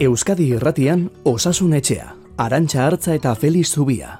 Euskadi 0.00 0.46
Irratian 0.56 1.10
Osasun 1.28 1.74
Etxea, 1.76 2.14
Arantxa 2.40 2.86
Hartza 2.86 3.12
eta 3.12 3.34
Feliz 3.36 3.66
Zubia. 3.68 4.14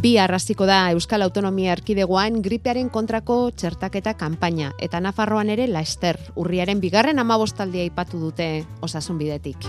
Bi 0.00 0.16
arrasiko 0.16 0.64
da 0.64 0.86
Euskal 0.94 1.20
Autonomia 1.20 1.76
Erkidegoan 1.76 2.40
gripearen 2.40 2.88
kontrako 2.88 3.50
txertaketa 3.52 4.16
kanpaina 4.16 4.72
eta 4.80 5.04
Nafarroan 5.04 5.52
ere 5.52 5.68
Laester, 5.68 6.16
urriaren 6.40 6.80
bigarren 6.80 7.20
amabostaldia 7.20 7.84
ipatu 7.92 8.24
dute 8.24 8.64
osasun 8.80 9.20
bidetik. 9.20 9.68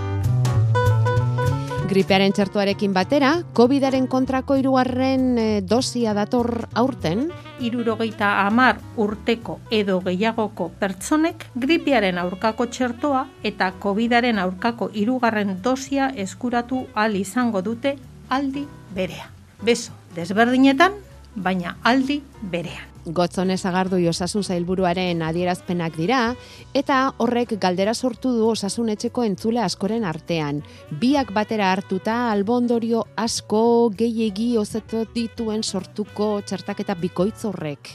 Gripearen 1.91 2.31
txertuarekin 2.31 2.93
batera, 2.95 3.33
COVID-aren 3.51 4.05
kontrako 4.07 4.55
irugarren 4.55 5.23
e, 5.35 5.47
dosia 5.59 6.13
dator 6.15 6.69
aurten. 6.79 7.25
Irurogeita 7.59 8.29
amar 8.45 8.77
urteko 8.95 9.57
edo 9.75 9.97
gehiagoko 10.05 10.69
pertsonek 10.79 11.43
gripearen 11.65 12.21
aurkako 12.21 12.69
txertoa 12.71 13.25
eta 13.43 13.73
COVID-aren 13.83 14.39
aurkako 14.39 14.87
irugarren 14.95 15.57
dosia 15.65 16.07
eskuratu 16.15 16.85
al 16.95 17.19
izango 17.19 17.59
dute 17.59 17.97
aldi 18.29 18.63
berea. 18.95 19.27
Beso, 19.59 19.91
desberdinetan, 20.15 20.95
baina 21.35 21.75
aldi 21.83 22.21
berean. 22.55 22.90
Gotzone 23.05 23.57
zagardu 23.57 23.97
osasun 24.09 24.43
zailburuaren 24.43 25.23
adierazpenak 25.25 25.95
dira, 25.97 26.35
eta 26.73 27.13
horrek 27.17 27.55
galdera 27.59 27.95
sortu 27.95 28.35
du 28.35 28.49
osasun 28.51 28.89
etxeko 28.93 29.23
entzule 29.23 29.61
askoren 29.63 30.05
artean. 30.05 30.61
Biak 31.01 31.33
batera 31.33 31.71
hartuta 31.71 32.31
albondorio 32.31 33.07
asko 33.15 33.89
gehiegi 33.97 34.55
ozetot 34.57 35.09
dituen 35.15 35.63
sortuko 35.63 36.41
txertaketa 36.45 36.95
bikoitz 36.95 37.43
horrek. 37.45 37.89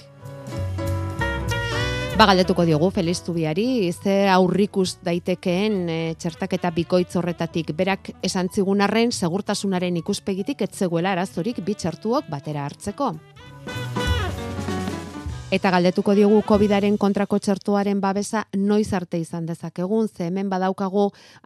Bagaldetuko 2.17 2.64
diogu 2.64 2.89
Feliz 2.91 3.19
Zubiari, 3.23 3.92
ze 3.92 4.27
aurrikus 4.33 4.97
daitekeen 5.05 5.75
e, 5.92 5.98
txertaketa 6.17 6.70
bikoitz 6.73 7.12
horretatik 7.20 7.75
berak 7.77 8.08
esan 8.25 8.48
zigun 8.48 8.80
arren 8.80 9.12
segurtasunaren 9.12 10.00
ikuspegitik 10.00 10.64
etzegoela 10.64 11.12
arazorik 11.12 11.61
bi 11.61 11.77
txertuok 11.77 12.33
batera 12.33 12.64
hartzeko. 12.64 13.12
Eta 15.56 15.70
galdetuko 15.72 16.12
diogu 16.12 16.42
COVIDaren 16.44 16.98
kontrako 17.00 17.38
txertuaren 17.40 18.00
babesa 18.02 18.42
noiz 18.60 18.90
arte 18.92 19.16
izan 19.16 19.46
dezakegun, 19.48 20.08
ze 20.08 20.26
hemen 20.26 20.50
badaukagu 20.52 21.04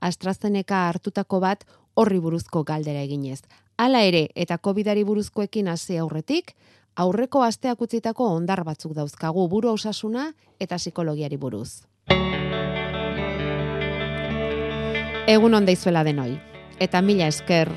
AstraZeneca 0.08 0.80
hartutako 0.89 1.39
bat 1.39 1.62
horri 1.94 2.19
buruzko 2.19 2.64
galdera 2.66 3.05
eginez. 3.06 3.44
Hala 3.78 4.00
ere, 4.03 4.25
eta 4.34 4.56
COVIDari 4.58 5.05
buruzkoekin 5.06 5.69
hasi 5.70 5.98
aurretik, 6.03 6.56
aurreko 6.97 7.44
asteak 7.47 7.84
utzitako 7.86 8.27
ondar 8.34 8.64
batzuk 8.66 8.97
dauzkagu 8.98 9.47
buru 9.48 9.70
osasuna 9.77 10.33
eta 10.58 10.81
psikologiari 10.83 11.36
buruz. 11.36 11.84
Egun 15.28 15.55
onda 15.55 15.70
izuela 15.70 16.03
denoi. 16.03 16.34
Eta 16.81 16.98
mila 17.00 17.31
esker 17.31 17.70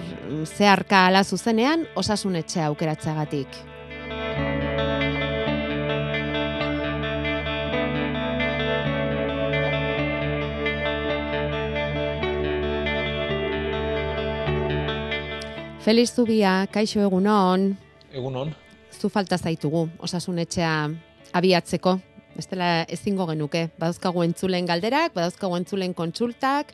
zeharka 0.47 1.05
ala 1.11 1.23
zuzenean 1.23 1.85
osasun 1.95 2.41
etxea 2.41 2.71
aukeratzeagatik. 2.71 3.61
Feliz 15.83 16.13
Zubia, 16.15 16.63
kaixo 16.71 17.01
egunon. 17.03 17.73
Egunon. 18.15 18.53
Zu 18.95 19.09
falta 19.11 19.35
zaitugu, 19.35 19.89
osasun 19.99 20.37
etxea 20.39 20.87
abiatzeko. 21.35 21.97
Bestela 22.37 22.85
ezingo 22.87 23.25
genuke. 23.27 23.65
Badauzkagu 23.81 24.23
entzulen 24.23 24.69
galderak, 24.69 25.11
badauzkagu 25.11 25.57
entzulen 25.59 25.91
kontsultak, 25.93 26.71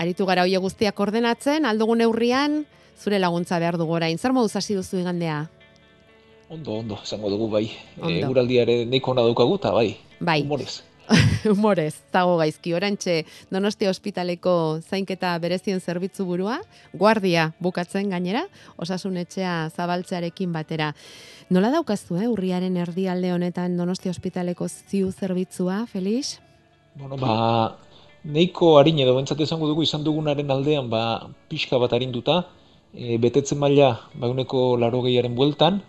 aritu 0.00 0.24
gara 0.24 0.46
hoie 0.48 0.56
guztiak 0.56 1.04
ordenatzen, 1.04 1.68
aldugun 1.68 2.00
neurrian, 2.00 2.62
zure 2.96 3.20
laguntza 3.20 3.60
behar 3.60 3.76
dugu 3.76 3.98
orain. 4.00 4.16
Zer 4.16 4.32
moduz 4.32 4.56
hasi 4.56 4.78
duzu 4.78 5.02
igandea? 5.04 5.42
Ondo, 6.48 6.78
ondo, 6.80 6.96
esango 7.04 7.28
dugu 7.28 7.50
bai. 7.52 7.66
Ondo. 8.00 8.24
E, 8.24 8.24
Uraldiare 8.24 8.84
neiko 8.86 9.12
ona 9.12 9.28
daukagu, 9.28 9.60
eta 9.60 9.76
bai. 9.76 9.98
Bai. 10.18 10.40
Humorez. 10.48 10.80
Humorez, 11.50 11.94
zago 12.12 12.36
gaizki. 12.38 12.72
Orantxe, 12.76 13.24
Donostia 13.50 13.90
Ospitaleko 13.90 14.54
zainketa 14.80 15.32
berezien 15.42 15.80
zerbitzu 15.80 16.26
burua, 16.28 16.60
guardia 16.92 17.50
bukatzen 17.60 18.12
gainera, 18.14 18.44
osasun 18.78 19.18
etxea 19.22 19.54
zabaltzearekin 19.74 20.52
batera. 20.54 20.92
Nola 21.50 21.72
daukazu, 21.74 22.20
eh, 22.20 22.28
urriaren 22.30 22.76
erdialde 22.78 23.32
honetan 23.34 23.76
Donostia 23.78 24.14
Ospitaleko 24.14 24.68
ziu 24.68 25.10
zerbitzua, 25.10 25.84
Felix? 25.90 26.38
Bueno, 26.94 27.16
ba, 27.18 27.76
neiko 28.24 28.76
harin 28.78 28.98
edo 29.02 29.16
bentsat 29.16 29.40
esango 29.40 29.68
dugu 29.70 29.82
izan 29.86 30.04
dugunaren 30.06 30.50
aldean, 30.50 30.90
ba, 30.90 31.30
pixka 31.50 31.78
bat 31.82 31.92
harinduta, 31.96 32.44
e, 32.94 33.16
betetzen 33.18 33.58
maila, 33.58 33.96
ba, 34.14 34.30
uneko 34.30 34.76
laro 34.78 35.02
gehiaren 35.06 35.34
bueltan, 35.34 35.82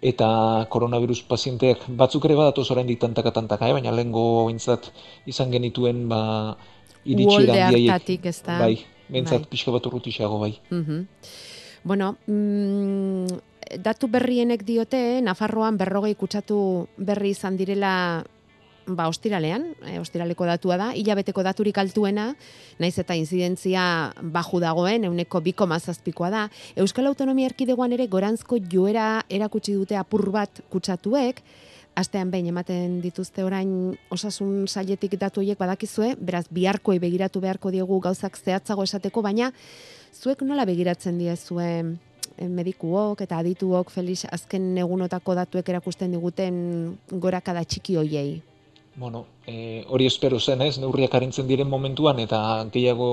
eta 0.00 0.64
koronavirus 0.72 1.22
pazienteak 1.28 1.84
batzuk 1.92 2.24
ere 2.24 2.36
badatoz 2.38 2.70
oraindik 2.72 3.00
tantaka 3.00 3.32
tantaka, 3.36 3.68
eh? 3.68 3.76
baina 3.76 3.92
lehengo 3.92 4.46
bintzat 4.48 4.88
izan 5.28 5.52
genituen 5.52 6.08
ba, 6.08 6.56
iritsi 7.04 7.44
handiaiek. 7.44 7.90
hartatik, 7.92 8.26
ezta? 8.32 8.58
Bai, 8.60 8.80
bentsat 9.12 9.44
Bai. 9.44 9.50
pixka 9.52 9.74
bat 9.76 9.86
urrutixago 9.86 10.40
bai. 10.40 10.54
Mhm. 10.70 11.06
Bueno, 11.84 12.16
mm, 12.26 13.26
datu 13.80 14.08
berrienek 14.08 14.64
diote, 14.64 15.20
Nafarroan 15.24 15.76
berrogei 15.80 16.14
kutsatu 16.14 16.88
berri 16.96 17.30
izan 17.36 17.56
direla 17.56 18.24
ba, 18.96 19.08
ostiralean, 19.08 19.66
e, 19.86 19.98
ostiraleko 20.00 20.46
datua 20.48 20.76
da, 20.80 20.90
hilabeteko 20.96 21.44
daturik 21.46 21.78
altuena, 21.78 22.30
naiz 22.78 22.96
eta 22.98 23.16
inzidentzia 23.18 24.12
baju 24.20 24.60
dagoen, 24.62 25.08
euneko 25.10 25.40
biko 25.44 25.66
mazazpikoa 25.70 26.30
da. 26.30 26.44
Euskal 26.76 27.10
Autonomia 27.10 27.50
Erkidegoan 27.50 27.92
ere 27.96 28.06
goranzko 28.10 28.60
joera 28.70 29.24
erakutsi 29.28 29.74
dute 29.76 29.98
apur 29.98 30.30
bat 30.34 30.62
kutsatuek, 30.70 31.42
astean 31.98 32.30
behin 32.30 32.50
ematen 32.50 32.98
dituzte 33.02 33.44
orain 33.44 33.70
osasun 34.14 34.66
sailetik 34.68 35.16
datu 35.20 35.42
horiek 35.42 35.58
badakizue, 35.58 36.14
beraz 36.20 36.46
biharkoi 36.50 36.98
begiratu 37.02 37.42
beharko 37.42 37.72
diegu 37.74 38.00
gauzak 38.00 38.38
zehatzago 38.38 38.86
esateko, 38.86 39.22
baina 39.22 39.50
zuek 40.14 40.42
nola 40.46 40.66
begiratzen 40.68 41.18
diezue 41.18 41.70
eh, 41.70 42.48
medikuok 42.48 43.24
eta 43.26 43.40
adituok 43.42 43.90
Felix 43.94 44.26
azken 44.30 44.72
egunotako 44.78 45.36
datuek 45.42 45.68
erakusten 45.74 46.14
diguten 46.16 46.62
gorakada 47.10 47.64
txiki 47.64 47.98
hoiei. 48.00 48.40
Bueno, 49.00 49.28
e, 49.46 49.86
hori 49.88 50.04
espero 50.04 50.38
zen, 50.38 50.60
ez, 50.60 50.74
neurriak 50.80 51.14
arintzen 51.16 51.46
diren 51.48 51.70
momentuan, 51.72 52.18
eta 52.20 52.38
gehiago 52.74 53.06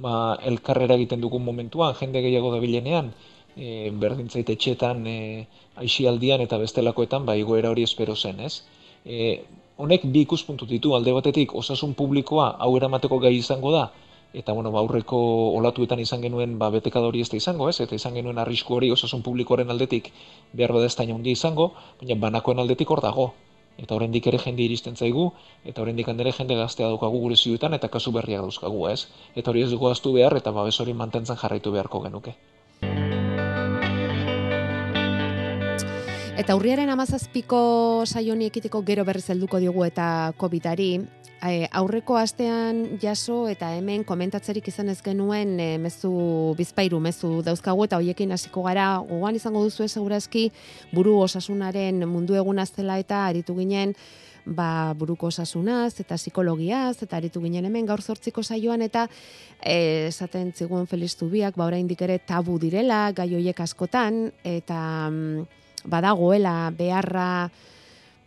ba, 0.00 0.12
elkarrera 0.50 0.96
egiten 0.96 1.20
dugun 1.20 1.44
momentuan, 1.44 1.92
jende 1.98 2.22
gehiago 2.24 2.52
dabilenean, 2.54 3.10
e, 3.52 3.90
berdintzait 4.04 4.54
etxetan, 4.54 5.04
e, 5.04 5.44
aixialdian 5.84 6.40
eta 6.46 6.56
bestelakoetan, 6.64 7.28
ba, 7.28 7.36
igoera 7.36 7.74
hori 7.74 7.84
espero 7.84 8.16
zen, 8.16 8.40
ez. 8.40 8.54
E, 9.04 9.44
honek 9.76 10.08
bi 10.16 10.24
ikuspuntu 10.24 10.64
ditu, 10.72 10.96
alde 10.96 11.12
batetik, 11.12 11.52
osasun 11.60 11.92
publikoa 12.00 12.48
hau 12.64 12.72
eramateko 12.80 13.20
gai 13.28 13.36
izango 13.42 13.76
da, 13.76 13.90
eta 14.32 14.56
bueno, 14.56 14.72
ba, 14.72 14.80
aurreko 14.80 15.18
olatuetan 15.60 16.00
izan 16.00 16.24
genuen 16.24 16.56
ba, 16.58 16.72
betekada 16.72 17.12
hori 17.12 17.20
ez 17.20 17.28
da 17.28 17.36
izango, 17.36 17.68
ez, 17.68 17.82
eta 17.84 18.00
izan 18.00 18.16
genuen 18.16 18.40
arrisku 18.40 18.80
hori 18.80 18.94
osasun 18.96 19.20
publikoaren 19.20 19.76
aldetik 19.76 20.08
behar 20.54 20.72
bada 20.72 20.88
ez 20.88 20.96
handia 21.04 21.36
izango, 21.36 21.74
baina 22.00 22.22
banakoen 22.30 22.64
aldetik 22.64 22.96
hor 22.96 23.04
dago, 23.04 23.34
eta 23.78 23.94
oraindik 23.94 24.26
ere 24.30 24.38
jende 24.38 24.62
iristen 24.62 24.96
zaigu, 24.96 25.32
eta 25.64 25.82
oraindik 25.82 26.08
handere 26.08 26.32
jende 26.32 26.56
gaztea 26.56 26.88
daukagu 26.92 27.20
gure 27.20 27.36
ziuetan, 27.36 27.74
eta 27.74 27.88
kasu 27.88 28.12
berriak 28.12 28.42
dauzkagu, 28.46 28.88
ez? 28.88 29.06
Eta 29.34 29.50
hori 29.50 29.62
ez 29.62 29.70
dugu 29.70 29.88
aztu 29.90 30.12
behar, 30.12 30.36
eta 30.36 30.52
babes 30.52 30.78
hori 30.80 30.94
mantentzen 30.94 31.36
jarraitu 31.36 31.72
beharko 31.72 32.02
genuke. 32.06 32.36
Eta 36.34 36.56
urriaren 36.58 36.90
amazazpiko 36.90 37.58
saioni 38.06 38.48
ekiteko 38.50 38.82
gero 38.82 39.04
berriz 39.06 39.28
helduko 39.30 39.60
diogu 39.62 39.84
eta 39.86 40.32
COVID-ari, 40.36 40.88
aurreko 41.42 42.16
astean 42.16 42.98
jaso 43.02 43.48
eta 43.48 43.70
hemen 43.76 44.04
komentatzerik 44.04 44.68
izan 44.68 44.88
ez 44.88 45.00
genuen 45.04 45.58
e, 45.60 45.78
mezu 45.78 46.54
bizpairu 46.56 47.00
mezu 47.00 47.42
dauzkagu 47.44 47.84
eta 47.84 47.98
hoiekin 48.00 48.32
hasiko 48.32 48.62
gara. 48.62 48.98
Gogoan 49.08 49.36
izango 49.36 49.62
duzu 49.64 49.88
segurazki 49.88 50.50
buru 50.92 51.18
osasunaren 51.20 52.06
mundu 52.08 52.34
eguna 52.34 52.66
zela 52.66 52.98
eta 52.98 53.26
aritu 53.26 53.56
ginen 53.58 53.94
ba, 54.44 54.94
buruko 54.96 55.28
osasunaz 55.32 56.00
eta 56.00 56.16
psikologiaz 56.16 57.02
eta 57.02 57.16
aritu 57.16 57.40
ginen 57.40 57.64
hemen 57.64 57.86
gaur 57.86 58.02
zortziko 58.02 58.42
saioan 58.42 58.82
eta 58.82 59.06
e, 59.60 60.08
esaten 60.08 60.52
zigun 60.52 60.86
Feliz 60.86 61.16
Zubiak 61.16 61.56
ba 61.56 61.66
oraindik 61.66 62.02
ere 62.02 62.18
tabu 62.18 62.58
direla 62.58 63.10
gai 63.12 63.30
hoiek 63.34 63.60
askotan 63.60 64.30
eta 64.44 65.10
mm, 65.10 65.46
badagoela 65.84 66.70
beharra 66.76 67.50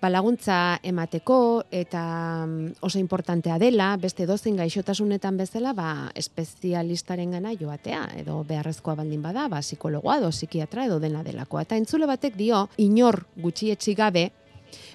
balaguntza 0.01 0.79
emateko 0.85 1.63
eta 1.73 2.45
mm, 2.45 2.79
oso 2.85 2.99
importantea 2.99 3.57
dela, 3.57 3.95
beste 3.97 4.27
dozen 4.29 4.57
gaixotasunetan 4.59 5.38
bezala, 5.38 5.73
ba, 5.73 5.91
espezialistaren 6.15 7.31
gana 7.38 7.53
joatea, 7.57 8.03
edo 8.21 8.44
beharrezkoa 8.47 8.97
baldin 8.99 9.23
bada, 9.25 9.47
ba, 9.49 9.61
psikologoa 9.65 10.19
edo 10.21 10.29
psikiatra 10.33 10.85
edo 10.85 10.99
dena 10.99 11.23
delakoa. 11.25 11.65
Eta 11.65 11.79
entzule 11.79 12.09
batek 12.09 12.38
dio, 12.38 12.67
inor 12.77 13.23
gutxietxi 13.41 13.95
gabe, 13.97 14.29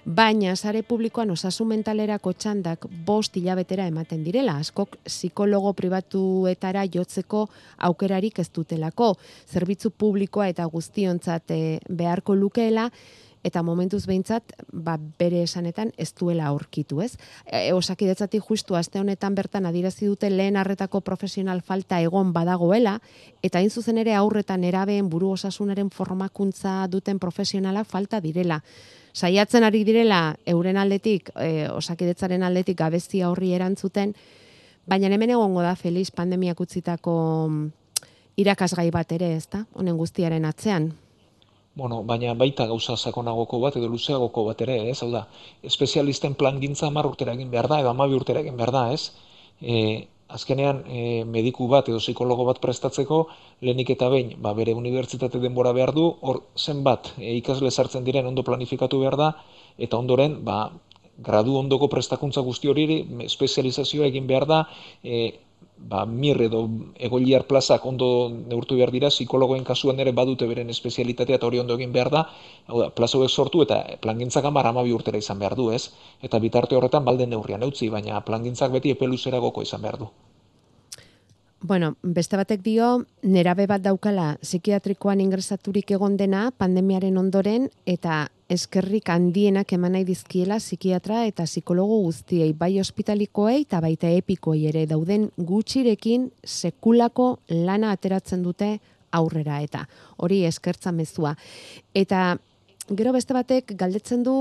baina 0.04 0.54
sare 0.56 0.82
publikoan 0.82 1.31
osasun 1.31 1.69
mentalerako 1.72 2.32
txandak 2.32 2.87
bost 3.06 3.37
hilabetera 3.37 3.87
ematen 3.90 4.22
direla, 4.25 4.58
askok 4.60 4.99
psikologo 5.06 5.72
pribatuetara 5.78 6.84
jotzeko 6.93 7.46
aukerarik 7.88 8.38
ez 8.38 8.49
dutelako, 8.54 9.14
zerbitzu 9.50 9.90
publikoa 9.90 10.49
eta 10.52 10.66
guztiontzat 10.66 11.54
eh, 11.54 11.81
beharko 11.88 12.34
lukeela, 12.38 12.90
eta 13.42 13.62
momentuz 13.62 14.04
behintzat 14.06 14.54
ba, 14.72 14.96
bere 15.18 15.42
esanetan 15.42 15.92
ez 15.98 16.12
duela 16.18 16.46
aurkitu, 16.50 17.00
ez? 17.02 17.16
E, 17.46 17.72
osakidetzatik 17.74 18.44
justu 18.48 18.76
aste 18.78 19.00
honetan 19.00 19.34
bertan 19.34 19.66
adirazi 19.66 20.06
dute 20.06 20.30
lehen 20.30 20.56
harretako 20.56 21.00
profesional 21.00 21.62
falta 21.62 22.00
egon 22.00 22.32
badagoela, 22.32 23.00
eta 23.42 23.58
hain 23.58 23.70
zuzen 23.70 23.98
ere 23.98 24.14
aurretan 24.14 24.64
erabeen 24.64 25.10
buru 25.10 25.32
osasunaren 25.34 25.90
formakuntza 25.90 26.86
duten 26.88 27.18
profesionalak 27.18 27.88
falta 27.90 28.20
direla. 28.20 28.62
Saiatzen 29.12 29.64
ari 29.64 29.82
direla 29.84 30.36
euren 30.46 30.78
aldetik, 30.80 31.30
e, 31.36 31.68
osakidetzaren 31.68 32.42
aldetik 32.42 32.78
gabezia 32.78 33.28
horri 33.30 33.52
erantzuten, 33.52 34.14
baina 34.86 35.10
hemen 35.10 35.34
egongo 35.34 35.62
da 35.62 35.74
Feliz 35.76 36.10
pandemiak 36.10 36.60
utzitako 36.60 37.14
irakasgai 38.40 38.90
bat 38.90 39.12
ere, 39.12 39.34
ezta? 39.36 39.66
Honen 39.74 39.98
guztiaren 39.98 40.46
atzean. 40.48 40.92
Bueno, 41.74 42.02
baina 42.04 42.34
baita 42.36 42.66
gauza 42.69 42.96
sakonagoko 43.00 43.58
bat 43.60 43.76
edo 43.80 43.88
luzeagoko 43.88 44.44
bat 44.44 44.60
ere, 44.64 44.74
ez? 44.90 44.98
Hau 45.02 45.08
da, 45.12 45.22
espezialisten 45.70 46.34
plan 46.40 46.58
gintza 46.60 46.88
hamar 46.90 47.06
urtera 47.08 47.32
egin 47.32 47.48
behar 47.54 47.69
da, 47.72 47.78
edo 47.80 47.88
amabi 47.92 48.19
urtera 48.19 48.42
egin 48.44 48.58
behar 48.58 48.72
da, 48.74 48.82
ez? 48.92 49.06
E, 49.62 49.78
azkenean, 50.36 50.82
e, 50.84 51.04
mediku 51.36 51.69
bat 51.72 51.88
edo 51.88 52.00
psikologo 52.02 52.44
bat 52.48 52.60
prestatzeko, 52.60 53.22
lehenik 53.64 53.94
eta 53.96 54.10
behin, 54.12 54.34
ba, 54.44 54.52
bere 54.58 54.74
unibertsitate 54.76 55.40
denbora 55.40 55.72
behar 55.78 55.94
du, 55.96 56.04
hor 56.20 56.42
zenbat 56.60 57.14
e, 57.16 57.32
ikasle 57.38 57.72
sartzen 57.72 58.04
diren 58.04 58.28
ondo 58.28 58.44
planifikatu 58.44 59.00
behar 59.00 59.16
da, 59.20 59.30
eta 59.88 59.96
ondoren, 59.96 60.42
ba, 60.44 60.58
gradu 61.25 61.56
ondoko 61.56 61.88
prestakuntza 61.88 62.44
guzti 62.44 62.68
hori, 62.68 62.86
espezializazioa 63.25 64.12
egin 64.12 64.28
behar 64.28 64.48
da, 64.50 64.60
e, 65.00 65.25
ba, 65.88 66.05
mir 66.06 66.40
edo 66.43 66.62
egoliar 67.08 67.46
plazak 67.50 67.84
ondo 67.87 68.08
neurtu 68.31 68.76
behar 68.79 68.93
dira, 68.94 69.11
psikologoen 69.11 69.64
kasuan 69.64 70.00
ere 70.00 70.12
badute 70.12 70.46
beren 70.46 70.70
espezialitatea 70.75 71.37
eta 71.40 71.46
hori 71.46 71.62
ondo 71.62 71.79
egin 71.81 71.93
behar 71.93 72.11
da, 72.11 72.26
hau 72.67 72.81
da, 72.81 72.90
plazo 72.90 73.23
sortu 73.29 73.62
eta 73.62 73.82
plangintzak 74.00 74.44
amar 74.44 74.67
amabi 74.67 74.93
urtera 74.93 75.19
izan 75.19 75.38
behar 75.38 75.56
du, 75.56 75.70
ez? 75.70 75.90
Eta 76.23 76.38
bitarte 76.38 76.76
horretan 76.76 77.05
balden 77.05 77.31
neurrian 77.31 77.62
eutzi, 77.62 77.88
baina 77.88 78.20
plangintzak 78.20 78.73
beti 78.73 78.90
epeluzera 78.90 79.38
goko 79.38 79.62
izan 79.62 79.82
behar 79.82 79.99
du. 80.05 80.11
Bueno, 81.64 81.94
beste 82.03 82.35
batek 82.35 82.59
dio, 82.64 82.87
nerabe 83.23 83.69
bat 83.70 83.85
daukala 83.85 84.32
psikiatrikoan 84.43 85.20
ingresaturik 85.23 85.93
egon 85.94 86.17
dena 86.19 86.49
pandemiaren 86.59 87.20
ondoren 87.20 87.69
eta 87.87 88.17
eskerrik 88.50 89.12
handienak 89.14 89.70
eman 89.76 89.93
nahi 89.94 90.03
dizkiela 90.09 90.56
psikiatra 90.59 91.20
eta 91.29 91.44
psikologo 91.47 92.00
guztiei, 92.03 92.50
bai 92.53 92.81
ospitalikoei 92.82 93.61
eta 93.61 93.79
baita 93.85 94.11
epikoei 94.11 94.64
ere 94.73 94.82
dauden 94.91 95.29
gutxirekin 95.38 96.25
sekulako 96.43 97.29
lana 97.53 97.93
ateratzen 97.94 98.43
dute 98.43 98.73
aurrera 99.12 99.61
eta 99.62 99.85
hori 100.17 100.41
eskertza 100.49 100.91
mezua. 100.91 101.37
Eta 101.94 102.41
gero 102.91 103.12
beste 103.14 103.38
batek 103.38 103.76
galdetzen 103.79 104.26
du 104.26 104.35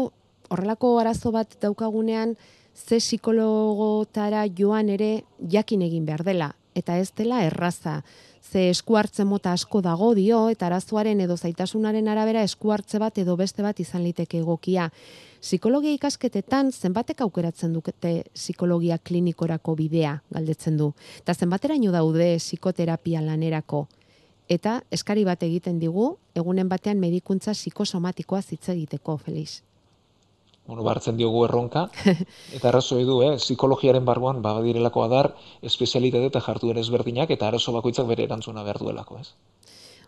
horrelako 0.50 0.96
arazo 1.04 1.30
bat 1.38 1.54
daukagunean 1.62 2.34
ze 2.74 2.98
psikologotara 2.98 4.48
joan 4.58 4.90
ere 4.90 5.12
jakin 5.46 5.86
egin 5.86 6.10
behar 6.10 6.26
dela 6.26 6.50
eta 6.76 6.98
ez 7.00 7.12
dela 7.16 7.44
erraza. 7.46 8.02
Ze 8.42 8.70
esku 8.70 8.98
hartze 8.98 9.24
mota 9.26 9.54
asko 9.54 9.82
dago 9.82 10.14
dio 10.16 10.50
eta 10.50 10.66
arazoaren 10.68 11.22
edo 11.22 11.38
zaitasunaren 11.38 12.08
arabera 12.08 12.44
esku 12.44 12.72
hartze 12.72 13.00
bat 13.00 13.18
edo 13.18 13.38
beste 13.38 13.64
bat 13.64 13.80
izan 13.80 14.04
liteke 14.04 14.40
egokia. 14.40 14.90
Psikologia 15.42 15.94
ikasketetan 15.94 16.72
zenbatek 16.72 17.22
aukeratzen 17.22 17.74
dukete 17.74 18.14
psikologia 18.34 18.98
klinikorako 18.98 19.76
bidea 19.76 20.20
galdetzen 20.30 20.78
du. 20.78 20.92
Eta 21.24 21.34
zenbateraino 21.34 21.92
daude 21.92 22.36
psikoterapia 22.38 23.22
lanerako. 23.22 23.88
Eta 24.50 24.82
eskari 24.92 25.24
bat 25.24 25.44
egiten 25.44 25.80
digu, 25.80 26.18
egunen 26.36 26.70
batean 26.70 27.00
medikuntza 27.00 27.54
psikosomatikoa 27.56 28.42
hitz 28.50 28.68
egiteko, 28.70 29.18
Feliz 29.18 29.62
bueno, 30.68 30.84
bartzen 30.84 31.18
diogu 31.18 31.46
erronka, 31.46 31.88
eta 32.56 32.69
arrazoi 32.69 33.04
du, 33.06 33.22
eh, 33.25 33.36
psikologiaren 33.38 34.06
barruan, 34.06 34.42
ba, 34.42 34.54
badirelako 34.60 35.04
adar, 35.04 35.34
espezialitate 35.62 36.31
eta 36.31 36.42
jartu 36.42 36.72
den 36.72 36.81
ezberdinak, 36.84 37.31
eta 37.31 37.48
arazo 37.48 37.74
bakoitzak 37.75 38.08
bere 38.08 38.28
erantzuna 38.30 38.63
behar 38.63 38.80
duelako, 38.80 39.19
ez? 39.19 39.34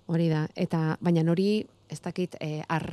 Hori 0.08 0.30
da, 0.30 0.46
eta 0.56 0.98
baina 1.02 1.24
hori, 1.32 1.64
ez 1.90 2.00
dakit, 2.02 2.36
eh, 2.40 2.64
ar, 2.68 2.88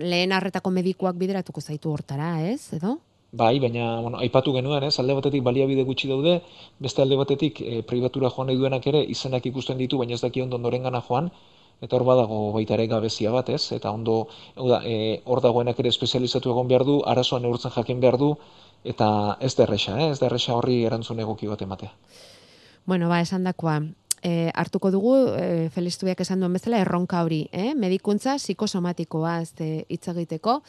lehen 0.00 0.32
arretako 0.32 0.70
medikuak 0.70 1.16
bideratuko 1.20 1.60
zaitu 1.60 1.92
hortara, 1.92 2.36
ez, 2.48 2.72
edo? 2.76 2.98
Bai, 3.34 3.58
baina, 3.58 4.00
bueno, 4.00 4.18
aipatu 4.22 4.52
genuen, 4.54 4.84
ez, 4.86 4.94
alde 5.02 5.14
batetik 5.18 5.42
baliabide 5.42 5.82
gutxi 5.82 6.06
daude, 6.06 6.36
beste 6.78 7.02
alde 7.02 7.16
batetik 7.18 7.58
e, 7.60 7.80
pribatura 7.82 8.30
joan 8.30 8.46
nahi 8.46 8.60
duenak 8.60 8.86
ere, 8.86 9.00
izenak 9.10 9.48
ikusten 9.50 9.80
ditu, 9.80 9.98
baina 9.98 10.14
ez 10.14 10.20
daki 10.22 10.44
ondo 10.44 10.60
noren 10.62 10.86
gana 10.86 11.00
joan, 11.08 11.32
eta 11.82 11.96
hor 11.96 12.04
badago 12.04 12.52
baita 12.52 12.74
ere 12.74 12.86
gabezia 12.86 13.32
bat, 13.32 13.48
ez? 13.50 13.72
Eta 13.72 13.90
ondo, 13.90 14.28
da, 14.56 14.82
e, 14.84 15.20
hor 15.24 15.42
dagoenak 15.44 15.80
ere 15.80 15.90
espezializatu 15.92 16.52
egon 16.52 16.68
behar 16.68 16.84
du, 16.84 17.00
arazoan 17.06 17.42
neurtzen 17.42 17.74
jakin 17.74 18.00
behar 18.00 18.18
du, 18.20 18.34
eta 18.84 19.36
ez 19.40 19.54
derresa, 19.56 19.98
eh? 19.98 20.10
ez 20.12 20.20
derresa 20.20 20.54
horri 20.54 20.82
erantzun 20.84 21.20
egoki 21.20 21.48
bat 21.50 21.62
ematea. 21.62 21.92
Bueno, 22.86 23.08
ba, 23.08 23.20
esan 23.24 23.44
dakoa, 23.48 23.80
e, 24.22 24.50
hartuko 24.54 24.90
dugu, 24.92 25.16
e, 25.36 25.68
Felistubiak 25.74 26.20
esan 26.20 26.44
duen 26.44 26.56
bezala, 26.56 26.80
erronka 26.84 27.22
hori, 27.24 27.46
eh? 27.52 27.72
medikuntza 27.74 28.36
psikosomatikoa 28.40 29.38
hitz 29.40 30.08
egiteko, 30.14 30.60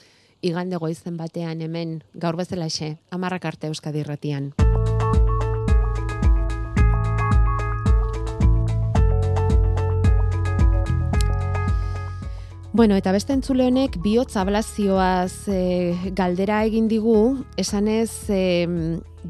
igande 0.46 0.78
goizen 0.78 1.18
batean 1.18 1.62
hemen 1.66 2.00
gaur 2.14 2.38
bezala 2.40 2.70
xe, 2.70 2.96
amarrak 3.12 3.46
arte 3.52 3.72
Euskadi 3.72 4.04
irratian. 4.06 4.54
Bueno, 12.76 12.98
eta 12.98 13.14
beste 13.16 13.32
entzule 13.32 13.70
honek 13.70 13.94
bihotz 14.04 14.36
ablazioaz 14.36 15.48
e, 15.48 15.96
galdera 16.12 16.58
egin 16.68 16.90
digu, 16.92 17.14
esanez 17.56 18.28
e, 18.28 18.40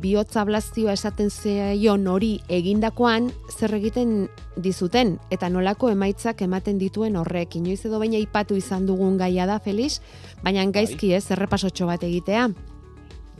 bihotz 0.01 0.31
ablazioa 0.41 0.95
esaten 0.97 1.29
zeion 1.29 2.07
hori 2.09 2.31
egindakoan 2.49 3.27
zer 3.53 3.75
egiten 3.77 4.15
dizuten 4.57 5.19
eta 5.29 5.51
nolako 5.53 5.91
emaitzak 5.93 6.41
ematen 6.41 6.79
dituen 6.81 7.19
horrek. 7.21 7.59
Inoiz 7.59 7.83
edo 7.85 7.99
baina 8.01 8.17
ipatu 8.17 8.57
izan 8.57 8.87
dugun 8.89 9.19
gaia 9.21 9.45
da, 9.45 9.59
Felix, 9.59 9.99
baina 10.41 10.63
bai. 10.63 10.71
gaizki 10.79 11.11
ez, 11.13 11.29
errepasotxo 11.37 11.85
bat 11.85 12.01
egitea. 12.01 12.47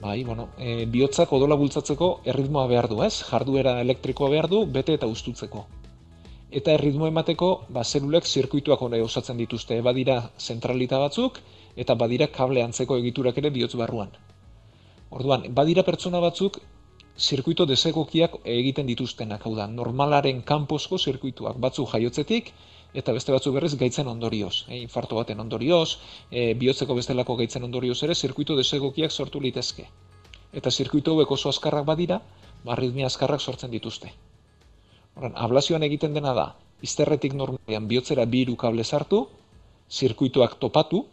Bai, 0.04 0.20
bueno, 0.24 0.52
e, 0.60 0.86
bihotzak 0.86 1.34
odola 1.34 1.58
bultzatzeko 1.58 2.20
erritmoa 2.30 2.68
behar 2.70 2.92
du, 2.94 3.02
ez? 3.02 3.24
Jarduera 3.26 3.80
elektrikoa 3.82 4.30
behar 4.30 4.52
du, 4.54 4.68
bete 4.70 5.00
eta 5.00 5.10
ustutzeko 5.10 5.66
eta 6.56 6.72
erritmo 6.78 7.08
emateko 7.12 7.50
ba, 7.76 7.84
zelulek 7.84 8.26
zirkuituak 8.26 8.82
hori 8.82 9.02
osatzen 9.04 9.38
dituzte. 9.42 9.82
Badira 9.84 10.22
zentralita 10.40 11.00
batzuk 11.04 11.42
eta 11.76 11.96
badira 12.00 12.28
kable 12.38 12.64
antzeko 12.64 12.98
egiturak 13.02 13.42
ere 13.42 13.52
bihotz 13.58 13.76
barruan. 13.82 14.14
Orduan, 15.12 15.44
badira 15.58 15.84
pertsona 15.84 16.22
batzuk 16.24 16.62
zirkuito 17.18 17.66
desegokiak 17.66 18.38
egiten 18.54 18.88
dituztenak, 18.88 19.46
hau 19.48 19.54
da, 19.56 19.68
normalaren 19.72 20.42
kanposko 20.44 21.00
zirkuituak 21.00 21.60
batzu 21.66 21.86
jaiotzetik, 21.92 22.52
eta 23.02 23.16
beste 23.16 23.36
batzu 23.36 23.52
berriz 23.56 23.74
gaitzen 23.80 24.08
ondorioz, 24.12 24.66
e, 24.68 24.80
infarto 24.82 25.20
baten 25.20 25.40
ondorioz, 25.44 25.98
e, 26.32 26.54
bihotzeko 26.60 26.96
bestelako 26.96 27.38
gaitzen 27.42 27.64
ondorioz 27.68 28.02
ere, 28.08 28.16
zirkuito 28.16 28.56
desegokiak 28.60 29.12
sortu 29.12 29.44
litezke. 29.44 29.88
Eta 30.54 30.72
zirkuito 30.72 31.16
hauek 31.16 31.32
oso 31.32 31.52
azkarrak 31.52 31.88
badira, 31.88 32.22
barritmia 32.64 33.12
azkarrak 33.12 33.42
sortzen 33.42 33.72
dituzte. 33.72 34.12
Horan, 35.16 35.34
ablazioan 35.36 35.84
egiten 35.88 36.14
dena 36.14 36.34
da, 36.36 36.46
izterretik 36.84 37.34
normalean 37.34 37.88
bihotzera 37.88 38.26
bi 38.26 38.46
kable 38.60 38.84
sartu, 38.84 39.28
zirkuituak 39.90 40.58
topatu, 40.60 41.06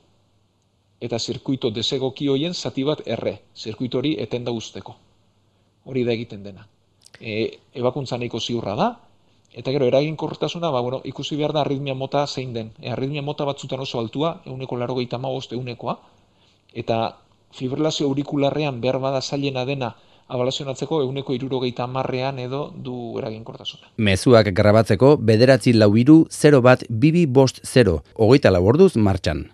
eta 1.01 1.19
zirkuito 1.19 1.71
desegoki 1.71 2.29
hoien 2.29 2.55
zati 2.55 2.85
bat 2.85 3.03
erre, 3.07 3.39
zirkuito 3.57 3.99
hori 3.99 4.17
etenda 4.19 4.51
usteko. 4.51 4.95
Hori 5.85 6.05
da 6.05 6.13
egiten 6.13 6.43
dena. 6.43 6.67
E, 7.21 7.59
ebakuntza 7.75 8.19
nahiko 8.19 8.41
ziurra 8.41 8.75
da, 8.75 8.89
eta 9.53 9.71
gero 9.71 9.87
eragin 9.87 10.17
korretasuna, 10.17 10.71
ba, 10.71 10.81
bueno, 10.81 11.01
ikusi 11.05 11.37
behar 11.37 11.53
da 11.53 11.61
arritmia 11.61 11.95
mota 11.95 12.27
zein 12.27 12.53
den. 12.53 12.73
E, 12.81 12.91
arritmia 12.91 13.23
mota 13.23 13.45
batzutan 13.45 13.81
oso 13.81 13.99
altua, 13.99 14.41
euneko 14.47 14.77
laro 14.77 14.95
gehi 14.95 15.09
eunekoa, 15.53 15.99
eta 16.75 17.19
fibrilazio 17.53 18.07
aurikularrean 18.07 18.81
behar 18.81 18.99
bada 18.99 19.21
zailena 19.21 19.65
dena 19.65 19.95
abalazionatzeko 20.29 21.03
eguneko 21.03 21.35
irurogeita 21.35 21.87
marrean 21.87 22.39
edo 22.39 22.71
du 22.75 23.19
eraginkortasuna. 23.19 23.93
Mezuak 23.97 24.53
grabatzeko 24.55 25.17
bederatzi 25.17 25.73
lau 25.73 25.97
iru 25.97 26.27
0 26.31 26.63
bat 26.63 26.85
bibi 26.89 27.27
bost 27.27 27.65
0, 27.65 27.99
hogeita 28.15 28.51
laborduz 28.51 28.97
martxan. 28.97 29.51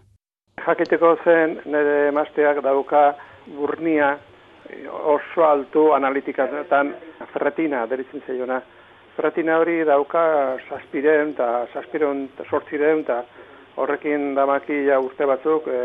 jakiteko 0.66 1.16
zen 1.24 1.60
nire 1.64 2.08
emazteak 2.08 2.60
dauka 2.62 3.14
burnia 3.56 4.18
oso 5.14 5.44
altu 5.44 5.92
analitikatan 5.96 6.94
ferretina 7.32 7.86
deritzen 7.86 8.22
zeiona. 8.26 8.60
Ferretina 9.16 9.58
hori 9.58 9.82
dauka 9.84 10.22
saspiren 10.68 11.32
eta 11.34 11.66
saspiren 11.72 12.26
eta 12.34 12.44
sortziren 12.50 13.00
eta 13.04 13.22
horrekin 13.78 14.34
damaki 14.34 14.84
ja 14.86 14.98
urte 15.00 15.26
batzuk 15.26 15.66
e, 15.70 15.80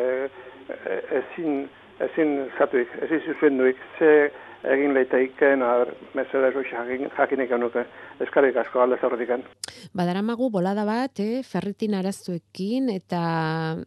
e, 0.70 1.00
ezin, 1.22 1.63
ezin 2.08 2.34
zatuik, 2.58 2.90
ezin 3.06 3.22
zuzenduik, 3.25 3.78
ze 4.00 4.32
egin 4.63 4.93
leiteiken, 4.96 5.63
mesera 6.15 6.50
ez 6.50 6.65
jakin, 6.70 7.10
jakinik 7.17 7.51
nuke, 7.60 7.84
eskarik 8.24 8.58
asko 8.58 8.82
alde 8.82 8.98
zaurretikan. 9.01 9.43
Badaramagu 9.93 10.50
bolada 10.50 10.86
bat, 10.86 11.20
eh, 11.20 11.43
ferritin 11.43 11.96
araztuekin 11.96 12.89
eta 12.89 13.22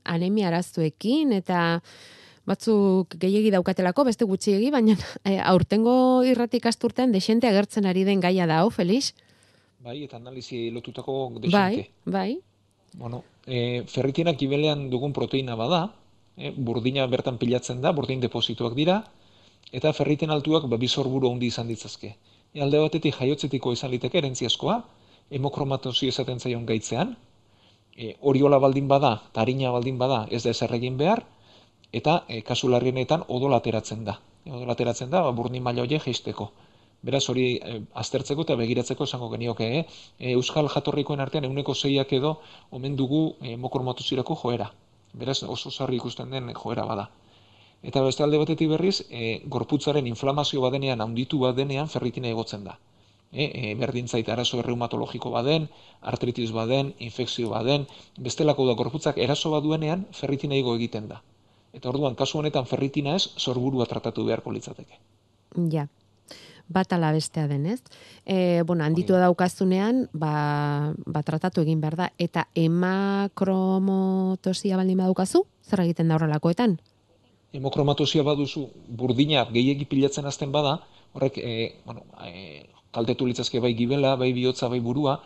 anemia 0.04 0.48
araztuekin 0.48 1.32
eta 1.32 1.80
batzuk 2.46 3.16
gehiegi 3.18 3.50
daukatelako, 3.50 4.04
beste 4.06 4.24
gutxiegi, 4.24 4.70
baina 4.70 4.94
e, 5.28 5.38
aurtengo 5.42 6.22
irratik 6.24 6.66
asturtean 6.70 7.12
desente 7.12 7.48
agertzen 7.50 7.86
ari 7.86 8.04
den 8.04 8.20
gaia 8.20 8.46
da, 8.46 8.62
hau, 8.62 8.70
Felix? 8.70 9.12
Bai, 9.82 10.02
eta 10.04 10.18
analizi 10.20 10.70
lotutako 10.74 11.36
desente. 11.40 11.88
Bai, 12.06 12.12
bai. 12.18 12.30
Bueno, 12.96 13.24
e, 13.46 13.84
ferritinak 13.90 14.40
ibelean 14.42 14.88
dugun 14.90 15.12
proteina 15.12 15.56
bada, 15.58 15.88
e, 16.36 16.52
burdina 16.56 17.06
bertan 17.10 17.38
pilatzen 17.38 17.82
da, 17.82 17.92
burdin 17.92 18.22
deposituak 18.22 18.76
dira, 18.78 19.02
eta 19.72 19.92
ferriten 19.92 20.30
altuak 20.30 20.66
ba, 20.70 20.76
bizorburu 20.76 21.30
handi 21.30 21.50
izan 21.52 21.68
ditzazke. 21.68 22.14
E, 22.54 22.62
alde 22.62 22.80
batetik 22.82 23.16
jaiotzetiko 23.18 23.72
izan 23.72 23.90
liteke 23.90 24.18
erentziaskoa, 24.18 24.80
hemokromatosi 25.30 26.08
esaten 26.12 26.40
zaion 26.40 26.66
gaitzean, 26.66 27.16
e, 27.96 28.14
oriola 28.20 28.58
baldin 28.62 28.88
bada, 28.88 29.16
tarina 29.32 29.72
baldin 29.72 29.98
bada, 29.98 30.26
ez 30.30 30.42
da 30.44 30.52
ezer 30.54 30.74
egin 30.78 30.96
behar, 31.00 31.24
eta 31.92 32.22
e, 32.28 32.42
kasu 32.42 32.70
larrienetan 32.70 33.24
odol 33.28 33.54
ateratzen 33.54 34.04
da. 34.04 34.18
E, 34.44 34.52
odol 34.52 34.70
da, 35.10 35.22
ba, 35.22 35.32
burni 35.32 35.60
maila 35.60 35.82
horiek 35.82 36.06
jeisteko. 36.06 36.50
Beraz 37.06 37.26
hori 37.30 37.46
e, 37.56 37.80
aztertzeko 38.02 38.46
eta 38.46 38.56
begiratzeko 38.58 39.04
esango 39.04 39.28
genioke, 39.34 39.66
eh? 39.78 39.84
E, 40.18 40.32
Euskal 40.32 40.68
jatorrikoen 40.72 41.20
artean 41.20 41.44
euneko 41.44 41.74
zeiak 41.74 42.12
edo 42.12 42.38
omen 42.70 42.96
dugu 42.96 43.36
e, 43.42 43.56
joera. 44.42 44.72
Beraz 45.12 45.42
oso 45.42 45.70
sarri 45.70 45.96
ikusten 45.96 46.30
den 46.30 46.52
joera 46.54 46.84
bada. 46.84 47.08
Eta 47.86 48.02
beste 48.02 48.24
alde 48.24 48.38
batetik 48.40 48.70
berriz, 48.72 49.04
e, 49.10 49.42
gorputzaren 49.46 50.06
inflamazio 50.10 50.60
badenean, 50.64 51.00
handitu 51.04 51.38
badenean, 51.44 51.86
ferritina 51.88 52.28
egotzen 52.34 52.64
da. 52.66 52.74
E, 53.30 53.46
e, 53.46 53.74
berdin 53.78 54.08
zaita 54.08 54.32
arazo 54.34 54.62
reumatologiko 54.62 55.30
baden, 55.30 55.68
artritis 56.02 56.50
baden, 56.56 56.94
infekzio 56.98 57.48
baden, 57.52 57.86
bestelako 58.18 58.66
da 58.66 58.74
gorputzak 58.80 59.18
eraso 59.22 59.50
baduenean, 59.54 60.06
ferritina 60.12 60.54
ego 60.58 60.74
egiten 60.80 61.08
da. 61.12 61.22
Eta 61.76 61.88
orduan, 61.92 62.14
kasu 62.18 62.38
honetan 62.40 62.66
ferritina 62.66 63.14
ez, 63.20 63.24
sorburua 63.36 63.86
tratatu 63.86 64.24
beharko 64.26 64.50
litzateke. 64.56 64.94
Ja, 65.70 65.86
bat 66.68 66.92
ala 66.92 67.12
bestea 67.14 67.46
denez. 67.46 67.80
E, 68.24 68.62
bueno, 68.66 68.84
handitu 68.84 69.14
Oin. 69.14 69.22
daukazunean, 69.28 70.08
ba, 70.12 70.92
ba, 71.06 71.22
tratatu 71.22 71.60
egin 71.62 71.80
behar 71.84 71.96
da. 72.02 72.10
Eta 72.18 72.48
hemakromotosia 72.54 74.76
baldin 74.76 74.98
badukazu, 75.04 75.46
zer 75.62 75.80
egiten 75.86 76.08
da 76.08 76.14
horrelakoetan? 76.18 76.80
Hemokromatosia 77.56 78.22
baduzu, 78.26 78.66
burdina 79.00 79.46
gehiegi 79.52 79.86
pilatzen 79.88 80.28
azten 80.28 80.52
bada, 80.52 80.76
horrek, 81.16 81.38
e, 81.40 81.80
bueno, 81.86 82.04
e, 82.26 82.66
kaltetu 82.92 83.26
litzazke 83.28 83.60
bai 83.64 83.72
gibela, 83.78 84.14
bai 84.20 84.32
bihotza, 84.36 84.68
bai 84.68 84.80
burua, 84.84 85.16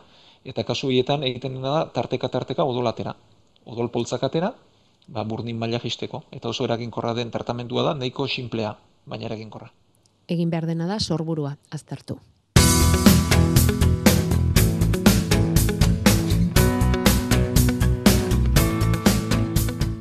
eta 0.45 0.65
kasu 0.65 0.91
hietan 0.95 1.27
egiten 1.27 1.61
da, 1.63 1.85
tarteka-tarteka 1.95 2.65
odolatera. 2.65 3.17
Odol 3.67 3.91
poltzakatera, 3.93 4.55
ba, 5.09 5.25
burdin 5.25 5.59
maila 5.59 5.81
jisteko. 5.83 6.25
Eta 6.31 6.51
oso 6.55 6.67
eraginkorra 6.69 7.15
den 7.19 7.31
tratamentua 7.35 7.85
da, 7.91 7.95
nahiko 7.99 8.29
simplea, 8.29 8.77
baina 9.07 9.29
eraginkorra. 9.29 9.71
Egin 10.31 10.51
behar 10.51 10.69
dena 10.71 10.87
da, 10.87 11.01
sorburua, 11.01 11.57
aztertu. 11.75 12.21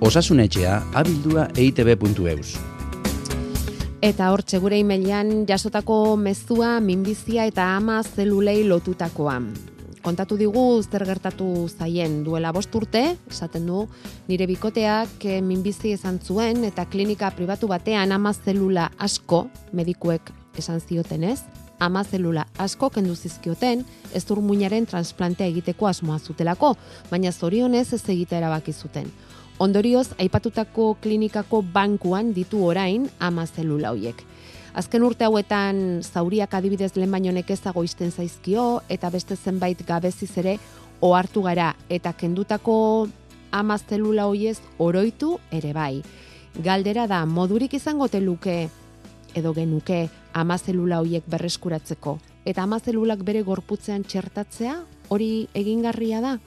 Osasunetxea 0.09 0.79
abildua 0.97 1.43
eitb.eus. 1.53 2.55
Eta 4.01 4.29
hor 4.33 4.41
gure 4.63 4.79
emailean 4.81 5.45
jasotako 5.45 6.15
mezua, 6.17 6.79
minbizia 6.81 7.45
eta 7.45 7.75
ama 7.75 8.01
zelulei 8.01 8.63
lotutakoan 8.65 9.51
kontatu 10.01 10.37
digu 10.39 10.81
zer 10.81 11.05
gertatu 11.05 11.67
zaien 11.67 12.23
duela 12.23 12.51
bost 12.55 12.73
urte, 12.75 13.17
esaten 13.29 13.67
du, 13.67 13.83
nire 14.27 14.47
bikoteak 14.47 15.25
minbizi 15.43 15.91
esan 15.93 16.19
zuen 16.19 16.63
eta 16.63 16.85
klinika 16.85 17.29
pribatu 17.35 17.67
batean 17.67 18.11
ama 18.15 18.33
zelula 18.33 18.89
asko 18.97 19.47
medikuek 19.73 20.31
esan 20.57 20.79
zioten 20.79 21.23
ez, 21.23 21.41
ama 21.79 22.03
zelula 22.03 22.47
asko 22.57 22.89
kendu 22.89 23.15
zizkioten, 23.15 23.85
ez 24.13 24.25
muinaren 24.29 24.85
transplantea 24.85 25.47
egiteko 25.47 25.87
asmoa 25.87 26.19
zutelako, 26.19 26.75
baina 27.11 27.31
zorionez 27.31 27.93
ez 27.93 28.03
egite 28.09 28.37
erabaki 28.37 28.73
zuten. 28.73 29.11
Ondorioz, 29.59 30.13
aipatutako 30.15 30.93
klinikako 31.03 31.59
bankuan 31.73 32.29
ditu 32.31 32.61
orain 32.63 33.09
ama 33.19 33.43
zelula 33.43 33.89
hoiek. 33.91 34.21
Azken 34.71 35.03
urte 35.03 35.25
hauetan 35.27 35.99
zauriak 35.99 36.53
adibidez 36.55 36.93
lehen 36.95 37.11
baino 37.11 37.33
nekezago 37.35 37.83
izten 37.83 38.11
zaizkio 38.11 38.79
eta 38.87 39.09
beste 39.11 39.35
zenbait 39.35 39.81
gabeziz 39.83 40.29
ere 40.39 40.53
ohartu 41.01 41.43
gara 41.43 41.73
eta 41.89 42.13
kendutako 42.13 43.09
ama 43.51 43.77
zelula 43.77 44.29
hoiez 44.31 44.61
oroitu 44.79 45.35
ere 45.51 45.73
bai. 45.73 46.03
Galdera 46.63 47.07
da 47.11 47.25
modurik 47.25 47.75
izango 47.75 48.07
teluke 48.07 48.69
edo 49.35 49.53
genuke 49.53 50.05
ama 50.31 50.57
zelula 50.57 51.03
hoiek 51.03 51.27
berreskuratzeko 51.27 52.17
eta 52.45 52.63
ama 52.63 52.79
zelulak 52.79 53.27
bere 53.27 53.43
gorputzean 53.43 54.07
txertatzea 54.07 54.79
hori 55.09 55.49
egingarria 55.53 56.23
da. 56.23 56.37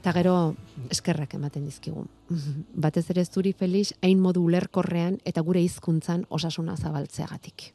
Eta 0.00 0.12
gero, 0.16 0.54
eskerrak 0.90 1.34
ematen 1.34 1.66
dizkigun. 1.66 2.08
Batez 2.86 3.08
ere 3.10 3.24
zuri 3.24 3.52
Felix, 3.52 3.92
hain 4.02 4.20
modu 4.20 4.42
ulerkorrean 4.48 5.20
eta 5.24 5.44
gure 5.46 5.62
hizkuntzan 5.62 6.26
osasuna 6.30 6.76
zabaltzeagatik. 6.76 7.72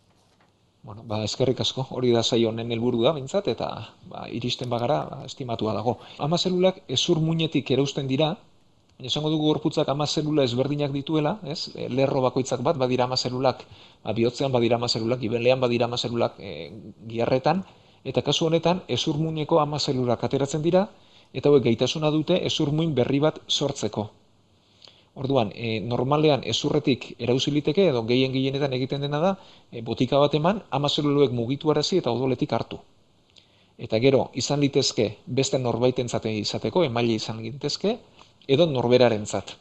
Bueno, 0.88 1.04
ba, 1.04 1.18
eskerrik 1.28 1.60
asko, 1.60 1.84
hori 1.98 2.14
da 2.16 2.22
zai 2.24 2.46
honen 2.48 2.70
helburu 2.72 3.02
da, 3.04 3.12
bintzat, 3.12 3.50
eta 3.52 3.68
ba, 4.08 4.22
iristen 4.32 4.70
bagara, 4.72 5.02
ba, 5.10 5.18
estimatua 5.28 5.74
dago. 5.76 5.98
Ama 6.24 6.38
zelulak 6.38 6.80
ezur 6.88 7.20
muinetik 7.20 7.72
erausten 7.76 8.08
dira, 8.08 8.30
esango 9.04 9.30
dugu 9.30 9.50
gorputzak 9.50 9.90
ama 9.92 10.08
zelula 10.08 10.46
ezberdinak 10.48 10.94
dituela, 10.94 11.38
ez? 11.44 11.74
E, 11.76 11.90
lerro 11.90 12.22
bakoitzak 12.24 12.64
bat, 12.64 12.80
badira 12.80 13.04
ama 13.04 13.18
zelulak, 13.18 13.66
ba, 14.04 14.14
bihotzean 14.14 14.54
badira 14.54 14.80
ama 14.80 14.88
zelulak, 14.88 15.26
ibenlean 15.28 15.60
badira 15.60 15.90
ama 15.92 15.98
zelulak 15.98 16.40
e, 16.40 16.72
giarretan, 17.10 17.66
eta 18.08 18.24
kasu 18.24 18.48
honetan, 18.48 18.82
ezur 18.88 19.20
muineko 19.20 19.60
ama 19.60 19.80
zelulak 19.80 20.24
ateratzen 20.24 20.64
dira, 20.64 20.88
eta 21.34 21.50
hauek 21.50 21.64
gaitasuna 21.64 22.12
dute 22.12 22.40
ezurmuin 22.46 22.94
berri 22.96 23.20
bat 23.20 23.40
sortzeko. 23.48 24.10
Orduan, 25.18 25.50
e, 25.56 25.80
normalean 25.82 26.44
ezurretik 26.46 27.08
erauziliteke 27.18 27.88
edo 27.90 28.04
gehien 28.06 28.34
gehienetan 28.36 28.74
egiten 28.78 29.02
dena 29.02 29.20
da, 29.24 29.32
e, 29.72 29.82
botika 29.82 30.20
bat 30.22 30.36
eman, 30.38 30.62
amazeluloek 30.70 31.34
mugitu 31.34 31.74
arazi 31.74 31.98
eta 32.02 32.14
odoletik 32.14 32.54
hartu. 32.54 32.78
Eta 33.78 33.98
gero, 34.02 34.28
izan 34.34 34.62
litezke 34.62 35.08
beste 35.40 35.58
norbaiten 35.62 36.10
izateko, 36.34 36.84
emaile 36.86 37.18
izan 37.18 37.42
litezke, 37.42 37.98
edo 38.48 38.70
norberaren 38.70 39.26
zat. 39.26 39.56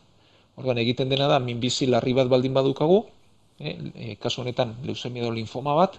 Orduan, 0.56 0.78
egiten 0.78 1.08
dena 1.08 1.28
da, 1.28 1.40
minbizi 1.40 1.88
larri 1.88 2.12
bat 2.16 2.28
baldin 2.28 2.54
badukagu, 2.56 3.04
e, 3.58 3.76
e, 3.94 4.14
kasu 4.20 4.42
honetan, 4.42 4.76
leusemia 4.85 5.25
edo 5.25 5.32
linfoma 5.32 5.75
bat, 5.75 5.99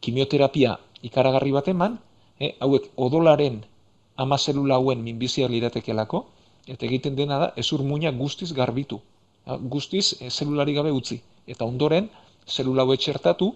kimioterapia 0.00 0.76
ikaragarri 1.02 1.54
bat 1.54 1.70
eman, 1.70 1.98
e, 2.38 2.54
hauek 2.60 2.90
odolaren 2.96 3.62
ama 4.18 4.36
zelula 4.38 4.74
hauen 4.74 5.02
minbizia 5.06 5.48
liratekelako, 5.48 6.24
eta 6.66 6.86
egiten 6.86 7.16
dena 7.16 7.38
da, 7.38 7.48
ezur 7.62 7.84
muina 7.86 8.10
guztiz 8.10 8.50
garbitu. 8.52 8.98
Guztiz 9.74 10.16
e, 10.20 10.30
zelulari 10.30 10.74
gabe 10.74 10.90
utzi. 10.92 11.20
Eta 11.46 11.64
ondoren, 11.64 12.08
zelula 12.50 12.82
hau 12.82 12.92
etxertatu, 12.92 13.52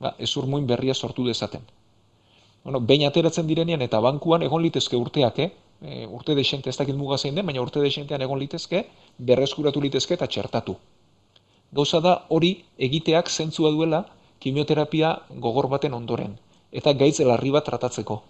ba, 0.00 0.14
ezur 0.18 0.48
muin 0.48 0.66
berria 0.66 0.94
sortu 0.94 1.26
dezaten. 1.26 1.66
Bueno, 2.64 2.80
behin 2.80 3.04
ateratzen 3.06 3.46
direnean 3.46 3.84
eta 3.84 4.00
bankuan 4.00 4.42
egon 4.42 4.64
litezke 4.64 4.96
urteak, 4.96 5.42
eh? 5.44 5.50
E, 5.82 6.06
urte 6.06 6.34
desente 6.34 6.72
ez 6.72 6.76
dakit 6.78 6.96
muga 6.96 7.18
zein 7.18 7.36
den, 7.36 7.46
baina 7.46 7.62
urte 7.62 7.84
desentean 7.84 8.24
egon 8.24 8.40
litezke, 8.40 8.86
berreskuratu 9.18 9.84
litezke 9.84 10.16
eta 10.16 10.26
txertatu. 10.26 10.78
Gauza 11.70 12.00
da 12.00 12.16
hori 12.34 12.54
egiteak 12.88 13.28
zentzua 13.28 13.70
duela 13.76 14.06
kimioterapia 14.40 15.12
gogor 15.36 15.68
baten 15.68 15.94
ondoren. 15.94 16.34
Eta 16.72 16.96
gaitz 16.96 17.20
larri 17.20 17.52
bat 17.52 17.68
tratatzeko 17.68 18.22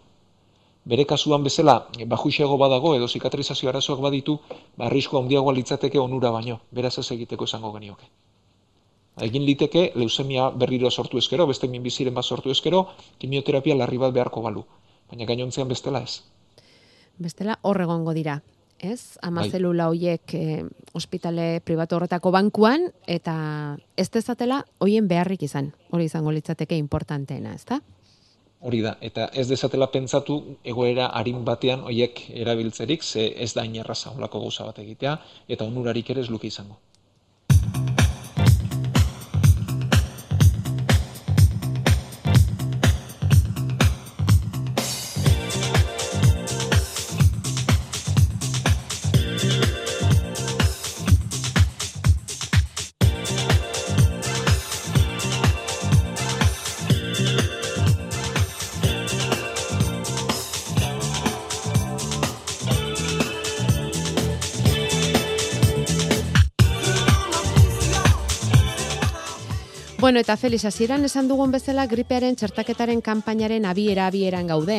bere 0.85 1.05
kasuan 1.05 1.45
bezala 1.45 1.89
bajuxeago 2.07 2.57
badago 2.59 2.95
edo 2.97 3.09
zikatrizazio 3.09 3.69
arazoak 3.69 4.01
baditu, 4.01 4.39
ba 4.77 4.87
arrisku 4.87 5.19
handiagoa 5.19 5.55
litzateke 5.55 5.99
onura 5.99 6.31
baino, 6.31 6.61
beraz 6.71 6.99
ez 6.99 7.11
egiteko 7.13 7.45
izango 7.45 7.73
genioke. 7.73 8.07
Egin 9.23 9.45
liteke 9.45 9.93
leusemia 9.99 10.51
berriro 10.51 10.91
sortu 10.91 11.19
eskero, 11.19 11.47
beste 11.47 11.69
minbiziren 11.69 12.15
bat 12.15 12.25
sortu 12.25 12.51
eskero, 12.51 12.87
kimioterapia 13.19 13.75
larri 13.75 13.99
bat 13.99 14.15
beharko 14.15 14.43
balu, 14.43 14.65
baina 15.11 15.27
gainontzean 15.27 15.69
bestela 15.69 16.03
ez. 16.03 16.23
Bestela 17.19 17.59
horregongo 17.63 18.15
dira. 18.15 18.41
ez? 18.79 19.19
Ama 19.23 19.43
zelula 19.51 19.89
hoiek 19.89 20.35
e, 20.35 20.65
ospitale 20.95 21.61
pribatu 21.67 21.97
horretako 21.97 22.31
bankuan 22.31 22.93
eta 23.07 23.77
ez 23.97 24.07
dezatela 24.15 24.65
hoien 24.79 25.09
beharrik 25.09 25.43
izan. 25.43 25.73
Hori 25.91 26.05
izango 26.05 26.31
litzateke 26.31 26.77
importanteena, 26.77 27.55
ezta? 27.55 27.81
Hori 28.61 28.81
da, 28.83 28.97
eta 29.07 29.29
ez 29.41 29.47
dezatela 29.49 29.87
pentsatu 29.95 30.37
egoera 30.73 31.07
harin 31.21 31.45
batean 31.47 31.85
hoiek 31.87 32.25
erabiltzerik, 32.43 33.05
ze 33.05 33.29
ez 33.45 33.53
da 33.55 33.65
inerraza 33.69 34.11
olako 34.17 34.41
gauza 34.47 34.67
bat 34.67 34.81
egitea, 34.83 35.13
eta 35.49 35.65
onurarik 35.65 36.11
ere 36.11 36.25
ez 36.27 36.31
luke 36.31 36.51
izango. 36.51 36.81
Bueno, 70.19 70.33
eta 70.33 70.37
Felix, 70.37 70.65
hasieran 70.65 71.05
esan 71.07 71.29
dugun 71.31 71.53
bezala 71.55 71.85
gripearen 71.87 72.35
txertaketaren 72.35 72.99
kanpainaren 73.07 73.69
abiera 73.71 74.09
abieran 74.11 74.49
gaude, 74.51 74.79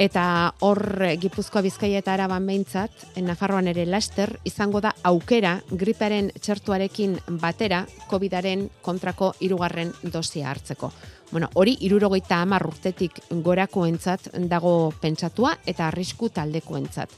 eta 0.00 0.22
hor 0.64 0.80
Gipuzkoa 1.20 1.60
Bizkaia 1.60 2.00
eta 2.00 2.14
Araban 2.14 2.46
behintzat, 2.48 3.04
Nafarroan 3.20 3.68
ere 3.68 3.84
laster, 3.84 4.38
izango 4.48 4.80
da 4.80 4.94
aukera 5.04 5.58
gripearen 5.68 6.32
txertuarekin 6.40 7.18
batera 7.42 7.84
COVIDaren 8.08 8.70
kontrako 8.80 9.34
irugarren 9.44 9.92
dosia 10.04 10.48
hartzeko. 10.48 10.88
Bueno, 11.32 11.50
hori 11.52 11.76
irurogeita 11.84 12.40
amar 12.40 12.64
urtetik 12.64 13.20
gorakoentzat 13.44 14.30
dago 14.48 14.94
pentsatua 15.04 15.58
eta 15.66 15.90
arrisku 15.92 16.32
taldekoentzat. 16.32 17.12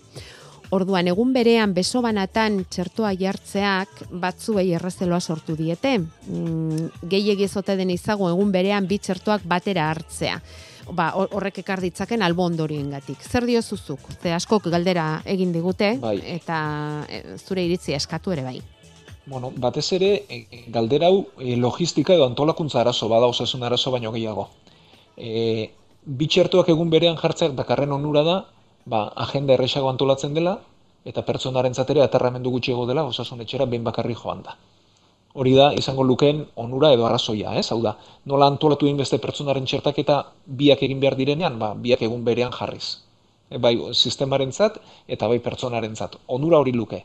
Orduan 0.74 1.06
egun 1.06 1.30
berean 1.34 1.74
beso 1.76 2.00
banatan 2.02 2.62
txertoa 2.72 3.12
jartzeak 3.20 4.00
batzuei 4.22 4.72
errezeloa 4.74 5.20
sortu 5.20 5.54
diete. 5.58 5.98
Mm, 6.00 6.88
Gehiegi 7.10 7.46
ezote 7.46 7.76
den 7.78 7.92
izago 7.94 8.30
egun 8.32 8.50
berean 8.54 8.88
bi 8.90 8.98
txertoak 8.98 9.44
batera 9.46 9.90
hartzea. 9.92 10.40
Ba, 10.92 11.12
horrek 11.16 11.60
ekar 11.62 11.80
ditzaken 11.80 12.24
albondoriengatik. 12.26 13.22
Zer 13.22 13.46
dio 13.48 13.62
zuzuk? 13.62 14.08
Ze 14.20 14.34
askok 14.36 14.66
galdera 14.72 15.22
egin 15.24 15.52
digute 15.54 15.94
Bai. 16.00 16.18
eta 16.34 16.58
e, 17.08 17.22
zure 17.38 17.64
iritzi 17.64 17.94
eskatu 17.96 18.34
ere 18.34 18.42
bai. 18.44 18.58
Bueno, 19.26 19.52
batez 19.56 19.86
ere, 19.96 20.10
e, 20.28 20.64
galdera 20.74 21.08
hau 21.08 21.22
e, 21.38 21.54
logistika 21.56 22.18
edo 22.18 22.26
antolakuntza 22.26 22.82
arazo 22.82 23.08
bada 23.08 23.30
osasun 23.30 23.62
arazo 23.62 23.94
baino 23.94 24.12
gehiago. 24.12 24.50
E, 25.16 25.70
bi 26.04 26.26
txertoak 26.28 26.68
egun 26.74 26.90
berean 26.92 27.16
jartzeak 27.16 27.54
dakarren 27.56 27.94
onura 27.96 28.26
da, 28.26 28.36
ba, 28.86 29.08
agenda 29.16 29.54
erresago 29.54 29.88
antolatzen 29.88 30.34
dela, 30.34 30.58
eta 31.04 31.24
pertsonaren 31.24 31.74
zatera 31.74 32.04
aterramendu 32.04 32.50
gutxiago 32.50 32.86
dela 32.88 33.04
osasun 33.04 33.42
etxera 33.44 33.66
behin 33.66 33.84
bakarri 33.84 34.16
joan 34.16 34.42
da. 34.42 34.56
Hori 35.34 35.54
da, 35.56 35.72
izango 35.74 36.04
lukeen 36.06 36.44
onura 36.62 36.92
edo 36.94 37.06
arrazoia, 37.06 37.56
ez? 37.58 37.66
Hau 37.74 37.80
da, 37.82 37.96
nola 38.30 38.46
antolatu 38.52 38.86
egin 38.86 39.00
beste 39.02 39.18
pertsonaren 39.18 39.66
txertaketa 39.66 40.20
biak 40.46 40.84
egin 40.86 41.00
behar 41.02 41.16
direnean, 41.18 41.58
ba, 41.58 41.72
biak 41.74 42.04
egun 42.06 42.22
berean 42.24 42.54
jarriz. 42.54 43.00
E, 43.50 43.58
bai, 43.58 43.74
sistemaren 43.92 44.52
zat, 44.52 44.78
eta 45.08 45.28
bai 45.28 45.40
pertsonaren 45.42 45.96
zat. 45.96 46.14
Onura 46.38 46.62
hori 46.62 46.72
luke. 46.72 47.02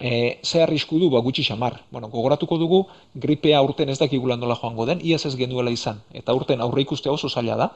E, 0.00 0.40
ze 0.42 0.62
arrisku 0.64 0.98
du, 0.98 1.10
ba, 1.12 1.20
gutxi 1.20 1.44
xamar. 1.44 1.82
Bueno, 1.92 2.08
gogoratuko 2.08 2.56
dugu, 2.56 2.80
gripea 3.14 3.60
urten 3.62 3.92
ez 3.92 3.98
dakigula 4.00 4.40
nola 4.40 4.56
joango 4.56 4.88
den, 4.88 5.04
iaz 5.04 5.26
ez 5.28 5.36
genuela 5.36 5.70
izan. 5.70 6.00
Eta 6.16 6.32
urten 6.34 6.64
aurre 6.64 6.88
ikuste 6.88 7.12
oso 7.12 7.28
zaila 7.28 7.60
da. 7.60 7.70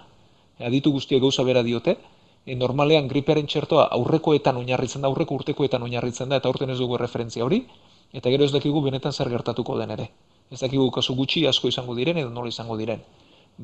Aditu 0.64 0.94
guztiak 0.96 1.20
gauza 1.20 1.44
bera 1.44 1.62
diote, 1.62 1.98
e, 2.46 2.54
normalean 2.54 3.08
gripearen 3.08 3.48
txertoa 3.48 3.88
aurrekoetan 3.96 4.60
oinarritzen 4.60 5.02
da, 5.02 5.08
aurreko 5.08 5.38
urtekoetan 5.40 5.82
oinarritzen 5.86 6.28
da, 6.28 6.40
eta 6.42 6.52
urten 6.52 6.71
ez 6.71 6.78
dugu 6.78 6.99
referentzia 7.00 7.45
hori, 7.45 7.64
eta 8.12 8.30
gero 8.30 8.45
ez 8.45 8.52
dakigu 8.52 8.82
benetan 8.84 9.12
zer 9.12 9.30
gertatuko 9.32 9.78
den 9.78 9.95
ere. 9.97 10.08
Ez 10.52 10.60
dakigu 10.60 10.90
kasu 10.95 11.16
gutxi 11.16 11.47
asko 11.49 11.69
izango 11.69 11.95
diren 11.99 12.21
edo 12.21 12.30
nola 12.30 12.52
izango 12.52 12.76
diren. 12.76 13.02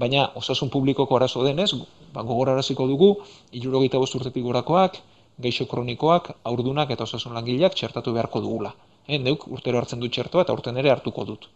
Baina 0.00 0.28
osasun 0.38 0.70
publikoko 0.70 1.16
arazo 1.16 1.42
denez, 1.44 1.70
ba, 2.14 2.22
gogoraraziko 2.22 2.86
dugu, 2.86 3.14
irurogeita 3.52 3.98
bost 3.98 4.14
urtetik 4.14 4.44
gorakoak, 4.44 5.00
geixo 5.40 5.66
kronikoak, 5.66 6.30
aurdunak 6.44 6.90
eta 6.94 7.04
osasun 7.08 7.34
langileak 7.34 7.74
txertatu 7.74 8.14
beharko 8.14 8.42
dugula. 8.44 8.72
E, 9.06 9.18
neuk 9.18 9.48
urtero 9.50 9.80
hartzen 9.80 10.00
du 10.00 10.08
txertoa 10.08 10.46
eta 10.46 10.54
urten 10.54 10.78
ere 10.78 10.92
hartuko 10.94 11.24
dut. 11.26 11.48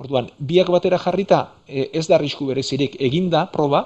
Orduan, 0.00 0.30
biak 0.38 0.70
batera 0.72 0.98
jarrita 1.00 1.40
e, 1.66 1.88
ez 1.92 2.06
da 2.08 2.16
arrisku 2.16 2.46
berezirik 2.48 2.96
eginda 3.00 3.46
proba, 3.52 3.84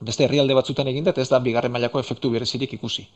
beste 0.00 0.24
herrialde 0.24 0.54
batzutan 0.54 0.88
eginda, 0.88 1.14
eta 1.14 1.22
ez 1.22 1.30
da 1.30 1.40
bigarren 1.40 1.72
mailako 1.72 2.00
efektu 2.00 2.30
berezirik 2.30 2.72
ikusi. 2.76 3.06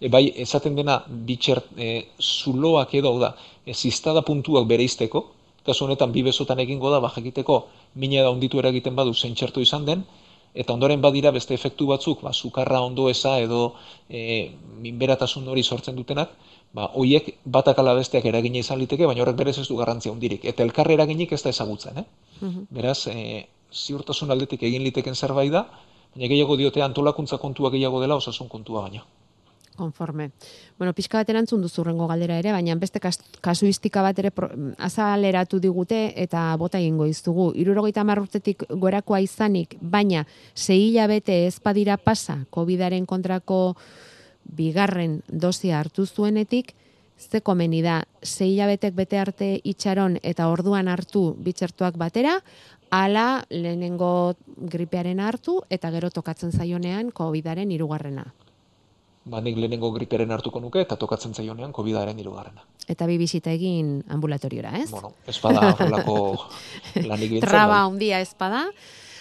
E, 0.00 0.08
bai, 0.12 0.26
esaten 0.44 0.76
dena, 0.76 0.98
bitxer, 1.08 1.62
e, 1.76 1.88
zuloak 2.20 2.94
edo 2.94 3.16
da, 3.18 3.32
e, 3.64 3.74
ziztada 3.74 4.22
puntuak 4.22 4.66
bere 4.68 4.84
izteko, 4.84 5.24
kasu 5.66 5.86
honetan 5.86 6.12
bi 6.12 6.22
besotan 6.22 6.60
egingo 6.62 6.92
da, 6.92 7.00
bajakiteko, 7.00 7.64
mina 7.94 8.22
da 8.22 8.30
onditu 8.30 8.60
eragiten 8.62 8.94
badu 8.94 9.14
zentxertu 9.14 9.64
izan 9.64 9.88
den, 9.88 10.04
eta 10.54 10.72
ondoren 10.72 11.00
badira 11.04 11.32
beste 11.32 11.54
efektu 11.54 11.88
batzuk, 11.88 12.22
ba, 12.24 12.32
sukarra 12.32 12.80
ondo 12.84 13.08
eza 13.10 13.36
edo 13.40 13.74
e, 14.08 14.52
minberatasun 14.84 15.48
hori 15.48 15.62
sortzen 15.62 15.96
dutenak, 15.96 16.30
ba, 16.76 16.90
oiek 16.94 17.34
batak 17.44 17.80
ala 17.82 17.96
besteak 17.98 18.24
eragina 18.28 18.60
izan 18.62 18.80
liteke, 18.80 19.08
baina 19.08 19.24
horrek 19.24 19.36
berez 19.36 19.58
ez 19.58 19.66
du 19.68 19.76
garrantzia 19.80 20.12
hondirik. 20.12 20.44
Eta 20.44 20.64
elkarre 20.64 20.96
eraginik 20.96 21.32
ez 21.32 21.42
da 21.42 21.52
ezagutzen, 21.52 22.00
eh? 22.00 22.06
Mhm. 22.40 22.64
Beraz, 22.78 23.06
e, 23.12 23.46
ziurtasun 23.72 24.32
aldetik 24.32 24.62
egin 24.62 24.84
liteken 24.84 25.14
zerbait 25.14 25.52
da, 25.52 25.66
baina 26.16 26.32
gehiago 26.32 26.56
diote 26.56 26.82
antolakuntza 26.82 27.38
kontua 27.38 27.70
gehiago 27.70 28.00
dela 28.00 28.16
osasun 28.16 28.48
kontua 28.48 28.82
baina. 28.88 29.04
Konforme. 29.76 30.30
Bueno, 30.78 30.94
pixka 30.96 31.18
bat 31.18 31.28
erantzun 31.28 31.60
duzurrengo 31.60 32.06
galdera 32.08 32.38
ere, 32.40 32.52
baina 32.52 32.74
beste 32.80 33.00
kasuistika 33.44 34.00
bat 34.00 34.18
ere 34.18 34.30
azaleratu 34.78 35.60
digute 35.60 36.14
eta 36.16 36.46
bota 36.56 36.80
egingo 36.80 37.04
iztugu. 37.06 37.50
Irurogeita 37.54 38.04
marrurtetik 38.04 38.64
gorakoa 38.70 39.20
izanik, 39.20 39.76
baina 39.80 40.24
zehila 40.56 41.06
bete 41.12 41.44
ezpadira 41.50 41.98
pasa 41.98 42.38
COVID-aren 42.50 43.04
kontrako 43.04 43.76
bigarren 44.56 45.20
dosia 45.28 45.80
hartu 45.80 46.06
zuenetik, 46.06 46.72
ze 47.18 47.40
komeni 47.40 47.82
da, 47.82 48.02
zehila 48.22 48.66
betek 48.68 48.94
bete 48.94 49.18
arte 49.18 49.48
itxaron 49.64 50.18
eta 50.22 50.48
orduan 50.52 50.88
hartu 50.88 51.34
bitxertuak 51.40 51.96
batera, 51.96 52.40
ala 52.90 53.44
lehenengo 53.50 54.34
gripearen 54.56 55.20
hartu 55.20 55.60
eta 55.70 55.90
gero 55.90 56.10
tokatzen 56.10 56.52
zaionean 56.52 57.10
COVIDaren 57.10 57.70
irugarrena. 57.70 58.26
Ba, 59.26 59.40
nik 59.42 59.56
lehenengo 59.58 59.90
gripearen 59.90 60.30
hartuko 60.30 60.60
nuke 60.62 60.80
eta 60.84 60.96
tokatzen 60.96 61.34
zaionean 61.34 61.72
COVIDaren 61.74 62.18
irugarrena. 62.22 62.62
Eta 62.86 63.08
bi 63.10 63.16
bisita 63.18 63.50
egin 63.50 64.04
ambulatoriora, 64.08 64.76
ez? 64.78 64.90
Bueno, 64.92 65.16
espada 65.26 65.72
horrelako 65.72 66.14
lanik 67.10 67.32
bintzen. 67.32 67.48
Traba 67.48 67.80
bai. 67.80 67.80
handia 67.88 68.20
espada, 68.22 68.60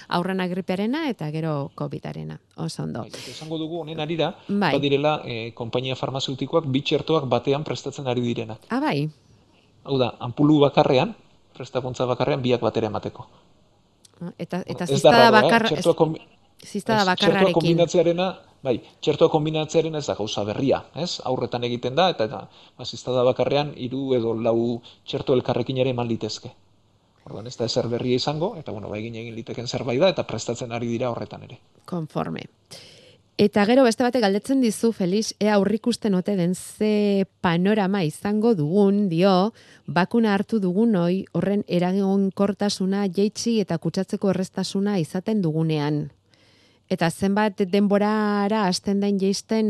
aurrena 0.07 0.45
gripearena 0.45 1.07
eta 1.09 1.31
gero 1.33 1.71
COVIDarena. 1.73 2.37
Oso 2.61 2.83
ondo. 2.83 3.01
Bai, 3.01 3.23
esango 3.31 3.57
dugu 3.57 3.81
honen 3.81 3.99
arira, 3.99 4.35
bai. 4.47 4.75
badirela 4.77 5.15
eh, 5.25 5.51
konpainia 5.57 5.97
farmazeutikoak 5.97 6.69
bitxertoak 6.69 7.25
batean 7.25 7.65
prestatzen 7.65 8.05
ari 8.07 8.21
direnak. 8.21 8.69
Ah, 8.69 8.79
bai. 8.79 9.09
Hau 9.85 9.97
da, 9.97 10.13
ampulu 10.19 10.59
bakarrean, 10.67 11.15
prestakuntza 11.57 12.05
bakarrean 12.05 12.45
biak 12.45 12.61
batera 12.61 12.93
emateko. 12.93 13.25
Eta 14.39 14.63
eta 14.65 14.87
ziztada 14.87 15.31
bakar 15.31 15.67
eh? 15.71 15.81
ziztada 16.65 17.05
bakarrarekin. 17.05 17.51
Txertoa 17.51 17.53
kombinatzearena, 17.59 18.27
bai, 18.63 18.75
txertoa 19.03 19.31
kombinatzearen 19.33 19.95
ez 19.99 20.05
da 20.07 20.15
gauza 20.17 20.43
berria, 20.47 20.81
ez? 20.95 21.19
Aurretan 21.31 21.67
egiten 21.67 21.95
da 21.95 22.09
eta 22.13 22.29
eta 22.29 22.41
ba 22.77 22.85
ziztada 22.85 23.23
bakarrean 23.27 23.73
hiru 23.75 24.13
edo 24.17 24.33
lau 24.33 24.81
txerto 25.05 25.35
elkarrekin 25.37 25.83
ere 25.83 25.93
eman 25.95 26.07
litezke. 26.07 26.53
Orduan 27.25 27.47
ez 27.49 27.55
da 27.57 27.65
ezer 27.65 27.87
berria 27.89 28.15
izango 28.21 28.53
eta 28.57 28.71
bueno, 28.71 28.89
ba 28.89 28.99
egin 29.01 29.15
egin 29.21 29.35
liteken 29.35 29.67
zerbait 29.67 30.01
da 30.01 30.11
eta 30.13 30.27
prestatzen 30.29 30.71
ari 30.71 30.87
dira 30.87 31.09
horretan 31.11 31.43
ere. 31.47 31.59
Konforme. 31.85 32.45
Eta 33.37 33.65
gero 33.67 33.83
beste 33.83 34.03
bate 34.05 34.21
galdetzen 34.23 34.61
dizu 34.63 34.93
Felix, 34.95 35.33
ea 35.43 35.57
aurrikusten 35.57 36.13
ote 36.15 36.37
den 36.39 36.53
ze 36.55 37.25
panorama 37.43 37.99
izango 38.07 38.53
dugun, 38.55 39.09
dio, 39.11 39.51
bakuna 39.87 40.31
hartu 40.33 40.61
dugun 40.63 40.95
hoi 40.95 41.25
horren 41.35 41.65
eragonkortasuna 41.67 43.01
jeitsi 43.11 43.57
eta 43.59 43.77
kutsatzeko 43.77 44.29
errestasuna 44.31 44.99
izaten 45.03 45.41
dugunean. 45.43 46.13
Eta 46.87 47.09
zenbat 47.11 47.59
denborara 47.73 48.67
hasten 48.69 49.01
den 49.03 49.19
jeisten 49.19 49.67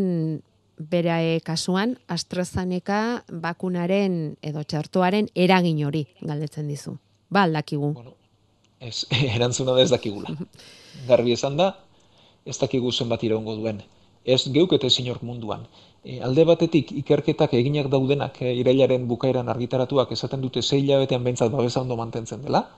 bere 0.78 1.40
kasuan 1.42 1.98
AstraZeneca 2.08 3.24
bakunaren 3.32 4.36
edo 4.44 4.62
txartuaren 4.62 5.32
eragin 5.34 5.82
hori 5.88 6.04
galdetzen 6.22 6.68
dizu. 6.68 7.00
Ba, 7.34 7.48
aldakigu. 7.48 7.94
Bueno, 7.98 8.14
ez, 8.80 9.08
erantzuna 9.36 9.74
da 9.74 9.82
ez 9.82 9.90
dakigula. 9.90 10.38
Garbi 11.10 11.34
esan 11.34 11.58
da, 11.58 11.72
ez 12.46 12.58
dakigu 12.62 12.92
zenbat 12.92 13.24
iraungo 13.26 13.56
duen. 13.58 13.82
Ez 14.24 14.46
geuk 14.54 14.74
eta 14.74 14.88
munduan. 15.22 15.66
E, 16.04 16.22
alde 16.22 16.46
batetik 16.46 16.92
ikerketak 16.92 17.54
eginak 17.54 17.90
daudenak 17.90 18.42
e, 18.42 18.54
irailaren 18.54 19.08
bukaeran 19.08 19.50
argitaratuak 19.50 20.12
esaten 20.12 20.42
dute 20.42 20.62
zei 20.62 20.82
hilabetean 20.82 21.24
behintzat 21.24 21.52
babesa 21.52 21.82
ondo 21.82 21.96
mantentzen 21.96 22.44
dela. 22.44 22.70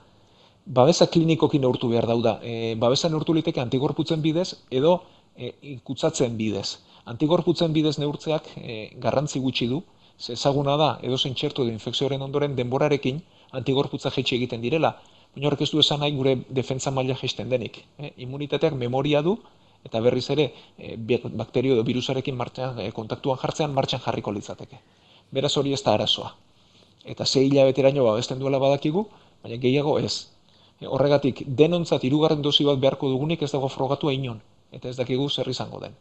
Babesa 0.64 1.06
klinikokin 1.06 1.60
neurtu 1.60 1.88
behar 1.88 2.06
dauda. 2.06 2.40
E, 2.42 2.74
babesa 2.76 3.08
neurtu 3.08 3.34
liteke 3.34 3.60
antigorputzen 3.60 4.22
bidez 4.22 4.54
edo 4.70 5.02
e, 5.36 5.52
ikutzatzen 5.76 6.36
bidez. 6.36 6.78
Antigorputzen 7.04 7.72
bidez 7.72 7.98
neurtzeak 7.98 8.48
e, 8.56 8.90
garrantzi 8.96 9.40
gutxi 9.40 9.68
du, 9.68 9.82
ezaguna 10.28 10.76
da 10.76 10.98
edo 11.02 11.16
zein 11.18 11.34
txertu 11.34 11.62
edo 11.62 11.72
infekzioaren 11.72 12.22
ondoren 12.22 12.56
denborarekin 12.56 13.20
antigorputza 13.52 14.10
jaitsi 14.16 14.36
egiten 14.36 14.60
direla. 14.64 14.96
Baina 15.34 15.48
horrek 15.48 15.62
ez 15.62 15.70
du 15.70 15.78
esan 15.78 16.00
nahi 16.00 16.12
gure 16.16 16.34
defentsa 16.48 16.90
maila 16.90 17.14
jaisten 17.20 17.48
denik. 17.48 17.84
E, 17.98 18.12
immunitateak 18.24 18.74
memoria 18.74 19.22
du, 19.22 19.38
eta 19.84 20.00
berriz 20.00 20.26
ere 20.34 20.50
e, 20.78 20.96
bakterio 21.42 21.74
edo 21.74 21.84
virusarekin 21.84 22.36
martxan, 22.36 22.80
e, 22.80 22.90
kontaktuan 22.92 23.38
jartzean 23.38 23.74
martxan 23.74 24.02
jarriko 24.04 24.32
litzateke. 24.32 24.80
Beraz 25.30 25.56
hori 25.56 25.72
ez 25.72 25.82
da 25.82 25.94
arazoa. 25.94 26.34
Eta 27.04 27.24
zei 27.24 27.46
hilabeteraino 27.46 28.04
babesten 28.04 28.38
duela 28.38 28.58
badakigu, 28.58 29.06
baina 29.42 29.56
gehiago 29.62 29.98
ez. 29.98 30.28
E, 30.80 30.86
horregatik, 30.86 31.44
denontzat 31.62 32.04
irugarren 32.04 32.42
dozi 32.42 32.66
bat 32.68 32.78
beharko 32.78 33.10
dugunik 33.14 33.42
ez 33.42 33.52
dago 33.52 33.68
frogatu 33.68 34.10
inon, 34.10 34.40
eta 34.72 34.88
ez 34.88 34.96
dakigu 34.96 35.28
zer 35.28 35.48
izango 35.48 35.80
den. 35.80 35.94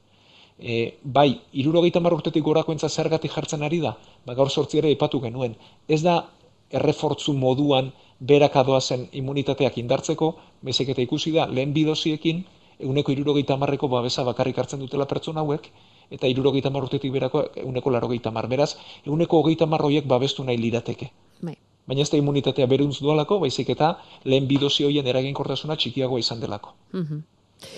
E, 0.58 0.98
bai, 1.04 1.40
irurogeita 1.54 2.02
urtetik 2.02 2.44
gorako 2.44 2.74
entza 2.74 2.90
zergatik 2.90 3.32
jartzen 3.32 3.63
ari 3.63 3.80
da, 3.80 3.96
ba, 4.26 4.34
gaur 4.34 4.50
sortzi 4.50 4.80
ere 4.80 4.92
ipatu 4.92 5.22
genuen. 5.22 5.56
Ez 5.88 6.02
da 6.02 6.26
errefortzu 6.72 7.34
moduan 7.34 7.92
berak 8.20 8.54
zen 8.82 9.08
immunitateak 9.12 9.78
indartzeko, 9.78 10.36
bezik 10.62 10.90
eta 10.90 11.02
ikusi 11.02 11.32
da, 11.32 11.46
lehen 11.46 11.74
bidoziekin, 11.74 12.44
euneko 12.80 13.12
irurogeita 13.12 13.58
marreko 13.58 13.88
babesa 13.88 14.24
bakarrik 14.24 14.58
hartzen 14.58 14.80
dutela 14.80 15.08
pertsona 15.08 15.42
hauek, 15.42 15.72
eta 16.12 16.28
irurogeita 16.28 16.70
marrutetik 16.70 17.12
berako 17.12 17.48
euneko 17.63 17.92
larogeita 17.92 18.32
mar. 18.32 18.48
Beraz, 18.48 18.76
euneko 19.06 19.42
hogeita 19.42 19.66
marroiek 19.66 20.06
babestu 20.08 20.44
nahi 20.44 20.58
lirateke. 20.58 21.12
Bai. 21.42 21.58
Baina 21.88 22.04
ez 22.04 22.10
da 22.12 22.20
immunitatea 22.20 22.68
beruntz 22.68 23.00
dualako, 23.00 23.40
baizik 23.40 23.70
eta 23.70 23.98
lehen 24.26 24.48
bidozi 24.48 24.84
hoien 24.84 25.08
eraginkortasuna 25.08 25.76
txikiagoa 25.76 26.20
izan 26.20 26.40
delako. 26.44 26.76
Mhm. 26.94 27.22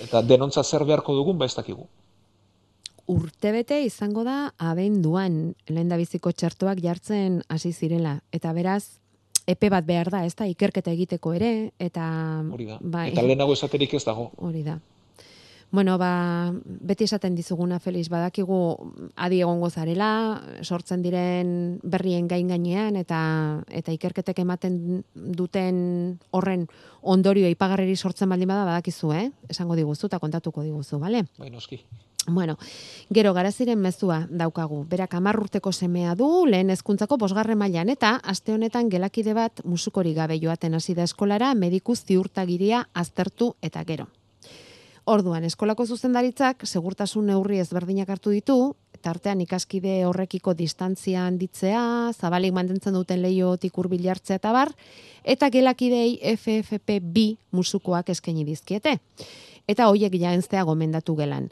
Eta 0.04 0.22
denontza 0.22 0.64
zer 0.64 0.84
beharko 0.84 1.14
dugun, 1.14 1.38
ba 1.38 1.46
ez 1.46 1.54
dakigu. 1.54 1.86
Urtebete 3.10 3.80
izango 3.82 4.22
da 4.24 4.52
abenduan 4.58 5.54
lehen 5.66 5.88
da 5.88 5.96
biziko 5.96 6.32
txertoak 6.32 6.82
jartzen 6.82 7.42
hasi 7.48 7.72
zirela. 7.72 8.20
Eta 8.30 8.52
beraz, 8.52 9.00
epe 9.46 9.70
bat 9.70 9.86
behar 9.86 10.10
da, 10.10 10.24
ez 10.26 10.34
da, 10.36 10.46
ikerketa 10.46 10.92
egiteko 10.92 11.32
ere, 11.34 11.72
eta... 11.78 12.04
Hori 12.52 12.68
da, 12.68 12.78
bai, 12.80 13.08
eta 13.10 13.24
lehenago 13.26 13.56
esaterik 13.56 13.94
ez 13.94 14.04
dago. 14.04 14.30
Hori 14.36 14.62
da. 14.66 14.78
Bueno, 15.70 15.98
ba, 15.98 16.50
beti 16.64 17.06
esaten 17.06 17.36
dizuguna, 17.38 17.78
Feliz, 17.78 18.08
badakigu 18.10 18.58
adi 19.14 19.38
egongo 19.38 19.70
zarela, 19.70 20.42
sortzen 20.66 21.02
diren 21.04 21.78
berrien 21.86 22.26
gain 22.26 22.50
gainean, 22.50 22.98
eta, 22.98 23.20
eta 23.70 23.94
ikerketek 23.94 24.42
ematen 24.42 25.04
duten 25.14 26.18
horren 26.34 26.66
ondorio 27.02 27.48
ipagarreri 27.48 27.94
sortzen 27.96 28.28
baldin 28.28 28.50
bada, 28.50 28.66
badakizu, 28.66 29.14
eh? 29.14 29.30
Esango 29.48 29.78
diguzu 29.78 30.10
eta 30.10 30.18
kontatuko 30.18 30.66
diguzu, 30.66 30.98
bale? 30.98 31.22
Bai, 31.38 31.54
noski. 31.54 31.84
Bueno, 32.26 32.58
gero 33.08 33.32
garaziren 33.32 33.78
mezua 33.80 34.26
daukagu. 34.28 34.84
Berak 34.90 35.14
amarrurteko 35.14 35.72
semea 35.72 36.14
du, 36.14 36.46
lehen 36.46 36.70
hezkuntzako 36.70 37.16
bosgarre 37.16 37.54
mailan 37.54 37.88
eta 37.88 38.16
aste 38.22 38.52
honetan 38.52 38.90
gelakide 38.90 39.34
bat 39.34 39.64
musukori 39.64 40.12
gabe 40.14 40.38
joaten 40.42 40.74
hasi 40.74 40.94
da 40.94 41.06
eskolara 41.08 41.54
mediku 41.54 41.96
ziurtagiria 41.96 42.88
aztertu 42.92 43.54
eta 43.62 43.84
gero. 43.84 44.10
Orduan, 45.10 45.42
eskolako 45.42 45.82
zuzendaritzak 45.90 46.60
segurtasun 46.68 47.24
neurri 47.26 47.56
ezberdinak 47.58 48.12
hartu 48.14 48.30
ditu, 48.30 48.54
tartean 49.02 49.40
ikaskide 49.42 50.04
horrekiko 50.06 50.52
distantzia 50.54 51.24
handitzea, 51.26 51.80
zabalik 52.14 52.52
mantentzen 52.54 52.94
duten 52.94 53.18
lehiotik 53.24 53.74
hurbil 53.74 54.04
hartzea 54.12 54.38
eta 54.38 54.52
bar, 54.54 54.70
eta 55.24 55.48
gelakidei 55.50 56.12
FFP2 56.36 57.24
musukoak 57.58 58.12
eskaini 58.14 58.44
dizkiete. 58.46 59.00
Eta 59.66 59.88
hoiek 59.90 60.14
jaenztea 60.14 60.62
gomendatu 60.68 61.16
gelan. 61.18 61.48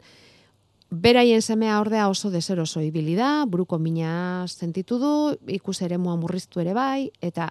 Beraien 0.89 1.41
semea 1.41 1.81
ordea 1.81 2.05
oso 2.07 2.31
deseroso 2.31 2.79
ibili 2.79 3.17
da, 3.19 3.43
buruko 3.45 3.77
mina 3.77 4.45
sentitu 4.47 5.01
du, 5.03 5.11
ikus 5.51 5.81
ere 5.81 5.97
mua 5.97 6.15
murriztu 6.15 6.63
ere 6.63 6.77
bai, 6.77 7.09
eta 7.19 7.49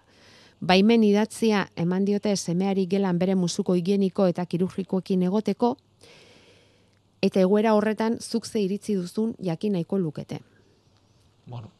baimen 0.60 1.04
idatzia 1.04 1.66
eman 1.76 2.08
diote 2.08 2.32
semeari 2.36 2.86
gelan 2.88 3.20
bere 3.20 3.36
musuko 3.36 3.76
higieniko 3.76 4.26
eta 4.32 4.46
kirurgikoekin 4.48 5.28
egoteko, 5.28 5.76
eta 7.22 7.40
egoera 7.40 7.74
horretan 7.74 8.18
zuk 8.20 8.46
ze 8.46 8.60
iritzi 8.60 8.94
duzun 8.94 9.34
jakin 9.42 9.72
nahiko 9.72 9.98
lukete. 9.98 10.40
Bueno, 11.46 11.70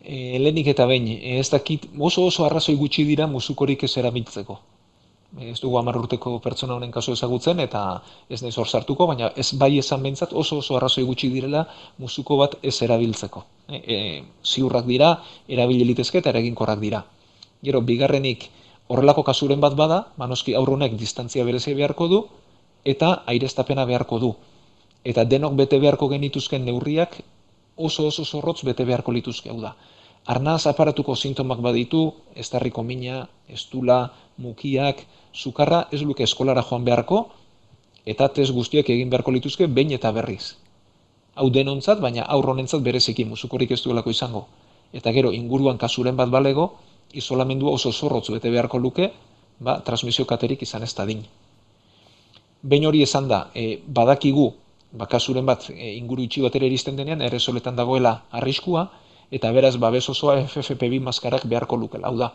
e, 0.00 0.38
lehenik 0.38 0.66
eta 0.68 0.86
behin, 0.86 1.08
ez 1.40 1.50
dakit 1.50 1.88
oso 1.98 2.26
oso 2.26 2.44
arrazoi 2.44 2.76
gutxi 2.76 3.04
dira 3.04 3.26
musukorik 3.26 3.84
ez 3.84 3.96
erabiltzeko 3.96 4.60
ez 5.40 5.60
dugu 5.60 5.76
hamar 5.78 5.96
urteko 5.98 6.38
pertsona 6.40 6.76
honen 6.76 6.90
kasu 6.90 7.12
ezagutzen 7.12 7.60
eta 7.60 7.80
ez 8.30 8.40
naiz 8.42 8.56
hor 8.56 8.68
sartuko, 8.68 9.06
baina 9.06 9.30
ez 9.36 9.52
bai 9.58 9.78
esan 9.78 10.02
bentsat 10.02 10.32
oso 10.32 10.58
oso 10.62 10.76
arrazoi 10.76 11.04
gutxi 11.04 11.28
direla 11.28 11.66
musuko 11.98 12.36
bat 12.36 12.56
ez 12.62 12.74
erabiltzeko. 12.82 13.44
E, 13.68 13.76
e, 13.76 14.22
ziurrak 14.44 14.86
dira, 14.86 15.16
erabili 15.48 15.84
litezke 15.84 16.18
eta 16.18 16.30
eraginkorrak 16.30 16.80
dira. 16.80 17.04
Gero, 17.62 17.80
bigarrenik 17.80 18.48
horrelako 18.88 19.24
kasuren 19.26 19.60
bat 19.60 19.74
bada, 19.74 20.06
manoski 20.16 20.54
aurronek 20.54 20.96
distantzia 20.96 21.44
berezia 21.44 21.74
beharko 21.74 22.08
du 22.08 22.26
eta 22.84 23.22
aireztapena 23.26 23.84
beharko 23.84 24.18
du. 24.18 24.34
Eta 25.06 25.22
denok 25.24 25.54
bete 25.54 25.78
beharko 25.78 26.08
genituzken 26.10 26.64
neurriak 26.66 27.20
oso 27.76 28.08
oso 28.10 28.24
zorrotz 28.24 28.64
bete 28.66 28.84
beharko 28.88 29.12
lituzke 29.14 29.52
hau 29.52 29.60
da. 29.62 29.76
Arnaz 30.26 30.66
aparatuko 30.66 31.14
sintomak 31.14 31.60
baditu, 31.62 32.00
ez 32.34 32.48
darriko 32.50 32.82
mina, 32.82 33.28
estula, 33.48 34.00
mukiak, 34.42 35.04
sukarra 35.32 35.84
ez 35.92 36.02
luke 36.02 36.24
eskolara 36.26 36.64
joan 36.66 36.84
beharko, 36.84 37.20
eta 38.04 38.28
test 38.34 38.54
guztiak 38.56 38.90
egin 38.90 39.12
beharko 39.12 39.30
lituzke 39.30 39.68
behin 39.68 39.94
eta 39.94 40.10
berriz. 40.16 40.56
Hau 41.36 41.50
denontzat, 41.54 42.00
baina 42.00 42.26
aurronentzat 42.26 42.82
bereziki 42.82 43.24
musukorik 43.28 43.70
ez 43.76 43.82
duelako 43.84 44.10
izango. 44.10 44.46
Eta 44.92 45.12
gero, 45.12 45.30
inguruan 45.36 45.78
kasuren 45.78 46.16
bat 46.16 46.32
balego, 46.32 46.72
isolamendua 47.12 47.76
oso 47.78 47.92
zorrotzu 47.92 48.34
bete 48.34 48.50
beharko 48.50 48.78
luke, 48.82 49.12
ba, 49.60 49.78
transmisio 49.84 50.26
katerik 50.26 50.62
izan 50.62 50.82
ez 50.82 50.94
da 50.94 51.06
din. 51.06 51.22
Behin 52.62 52.86
hori 52.88 53.02
esan 53.02 53.28
da, 53.28 53.50
e, 53.54 53.82
badakigu, 53.86 54.48
ba, 54.96 55.06
kasuren 55.06 55.46
bat 55.46 55.68
e, 55.70 55.94
inguru 55.96 56.24
itxi 56.26 56.42
bat 56.44 56.54
ere 56.56 56.66
eristen 56.70 56.96
denean, 56.96 57.22
ere 57.22 57.38
soletan 57.38 57.76
dagoela 57.76 58.22
arriskua, 58.30 58.88
eta 59.30 59.50
beraz 59.52 59.76
babes 59.82 60.08
osoa 60.08 60.38
FFP2 60.44 61.00
maskarak 61.04 61.46
beharko 61.50 61.76
lukela. 61.76 62.08
Hau 62.08 62.16
da, 62.18 62.32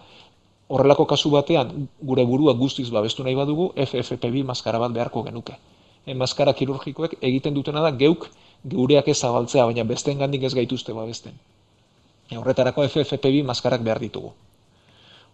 horrelako 0.72 1.06
kasu 1.10 1.32
batean 1.34 1.88
gure 2.02 2.26
burua 2.28 2.54
guztiz 2.54 2.90
babestu 2.92 3.24
nahi 3.24 3.36
badugu 3.36 3.72
FFP2 3.76 4.46
maskara 4.48 4.80
bat 4.80 4.94
beharko 4.96 5.24
genuke. 5.28 5.58
E, 6.06 6.14
maskara 6.14 6.54
kirurgikoek 6.54 7.18
egiten 7.22 7.58
dutena 7.58 7.82
da 7.82 7.92
geuk 7.92 8.30
geureak 8.64 9.08
ez 9.10 9.18
zabaltzea, 9.18 9.66
baina 9.66 9.84
besteen 9.88 10.22
gandik 10.22 10.44
ez 10.44 10.54
gaituzte 10.54 10.94
babesten. 10.94 11.36
E, 12.30 12.38
horretarako 12.38 12.86
FFP2 12.88 13.44
maskarak 13.48 13.84
behar 13.84 14.00
ditugu. 14.00 14.34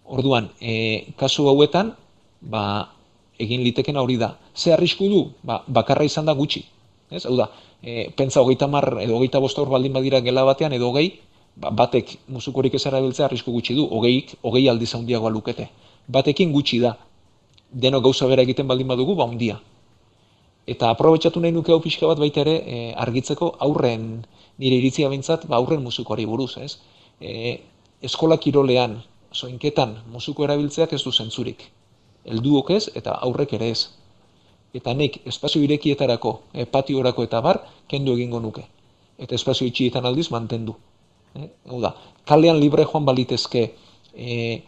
Orduan, 0.07 0.49
e, 0.61 1.11
kasu 1.19 1.49
hauetan, 1.51 1.91
ba, 2.41 2.63
egin 3.37 3.61
liteken 3.65 3.99
hori 3.99 4.17
da. 4.17 4.37
Ze 4.55 4.73
arrisku 4.73 5.09
du? 5.11 5.21
Ba, 5.43 5.61
bakarra 5.67 6.07
izan 6.07 6.25
da 6.25 6.33
gutxi. 6.33 6.63
Ez? 7.09 7.25
Hau 7.25 7.35
da, 7.39 7.49
e, 7.81 8.09
pentsa 8.17 8.41
hogeita 8.41 8.67
mar 8.67 8.89
edo 9.01 9.15
hogeita 9.17 9.39
bosta 9.39 9.61
hor 9.61 9.71
baldin 9.71 9.93
badira 9.95 10.19
gela 10.21 10.43
batean 10.47 10.73
edo 10.75 10.89
hogei, 10.89 11.19
ba, 11.55 11.71
batek 11.71 12.17
musukorik 12.27 12.75
ez 12.75 12.85
erabiltzea 12.85 13.25
arrisku 13.27 13.51
gutxi 13.51 13.75
du, 13.77 13.87
hogeik, 13.87 14.35
hogei 14.43 14.67
aldiz 14.69 14.93
handiagoa 14.95 15.31
lukete. 15.31 15.69
Batekin 16.07 16.51
gutxi 16.51 16.79
da, 16.83 16.97
deno 17.71 18.01
gauza 18.01 18.27
bera 18.27 18.43
egiten 18.43 18.67
baldin 18.67 18.87
badugu, 18.87 19.15
ba 19.15 19.27
handia. 19.27 19.59
Eta 20.67 20.89
aprobetsatu 20.91 21.39
nahi 21.39 21.53
nuke 21.55 21.71
hau 21.71 21.79
pixka 21.79 22.07
bat 22.09 22.19
baita 22.19 22.43
ere 22.43 22.55
e, 22.59 22.79
argitzeko 23.05 23.53
aurren, 23.63 24.25
nire 24.59 24.79
iritzia 24.81 25.09
bintzat, 25.09 25.47
ba, 25.47 25.61
aurren 25.61 25.83
musukoari 25.83 26.25
buruz, 26.27 26.57
ez? 26.59 26.73
E, 27.21 27.59
eskola 28.03 28.37
kirolean, 28.37 28.99
soinketan, 29.31 29.95
musuko 30.11 30.43
erabiltzeak 30.43 30.93
ez 30.93 31.03
du 31.05 31.11
zentzurik. 31.11 31.63
Helduok 32.27 32.73
ez, 32.75 32.83
eta 32.99 33.15
aurrek 33.23 33.55
ere 33.55 33.71
ez. 33.71 33.87
Eta 34.73 34.93
nek, 34.93 35.21
espazio 35.25 35.61
irekietarako, 35.63 36.33
e, 36.53 36.65
patiorako 36.65 37.23
eta 37.23 37.41
bar, 37.41 37.61
kendu 37.87 38.13
egingo 38.17 38.39
nuke. 38.43 38.65
Eta 39.17 39.35
espazio 39.35 39.67
itxietan 39.67 40.05
aldiz 40.05 40.29
mantendu. 40.31 40.75
Eh, 41.35 41.47
hau 41.69 41.79
da, 41.81 41.93
kalean 42.25 42.59
libre 42.59 42.85
joan 42.85 43.05
balitezke 43.05 43.63
e, 44.13 44.61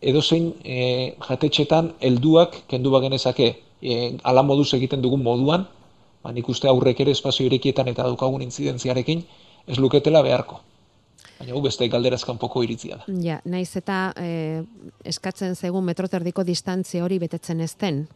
edozein 0.00 0.52
e, 0.64 1.14
jatetxetan 1.26 1.92
helduak 2.00 2.62
kendu 2.70 2.90
bagenezake 2.94 3.48
e, 3.82 4.16
ala 4.22 4.42
moduz 4.42 4.72
egiten 4.74 5.02
dugun 5.02 5.22
moduan, 5.22 5.66
ba, 6.22 6.32
nik 6.34 6.48
uste 6.48 6.68
aurrek 6.70 7.00
ere 7.00 7.14
espazio 7.14 7.46
irekietan 7.46 7.88
eta 7.88 8.06
daukagun 8.06 8.42
intzidentziarekin 8.46 9.24
ez 9.66 9.78
luketela 9.78 10.22
beharko. 10.22 10.60
Baina 11.38 11.54
gu 11.54 11.60
beste 11.62 11.86
galderazkan 11.90 12.38
poko 12.38 12.64
iritzia 12.66 12.98
da. 12.98 13.18
Ja, 13.22 13.38
naiz 13.46 13.70
eta 13.78 14.12
e, 14.18 14.62
eskatzen 15.06 15.54
zegun 15.54 15.86
metroterdiko 15.86 16.42
distantzia 16.46 17.04
hori 17.04 17.20
betetzen 17.22 17.60
ezten. 17.62 18.06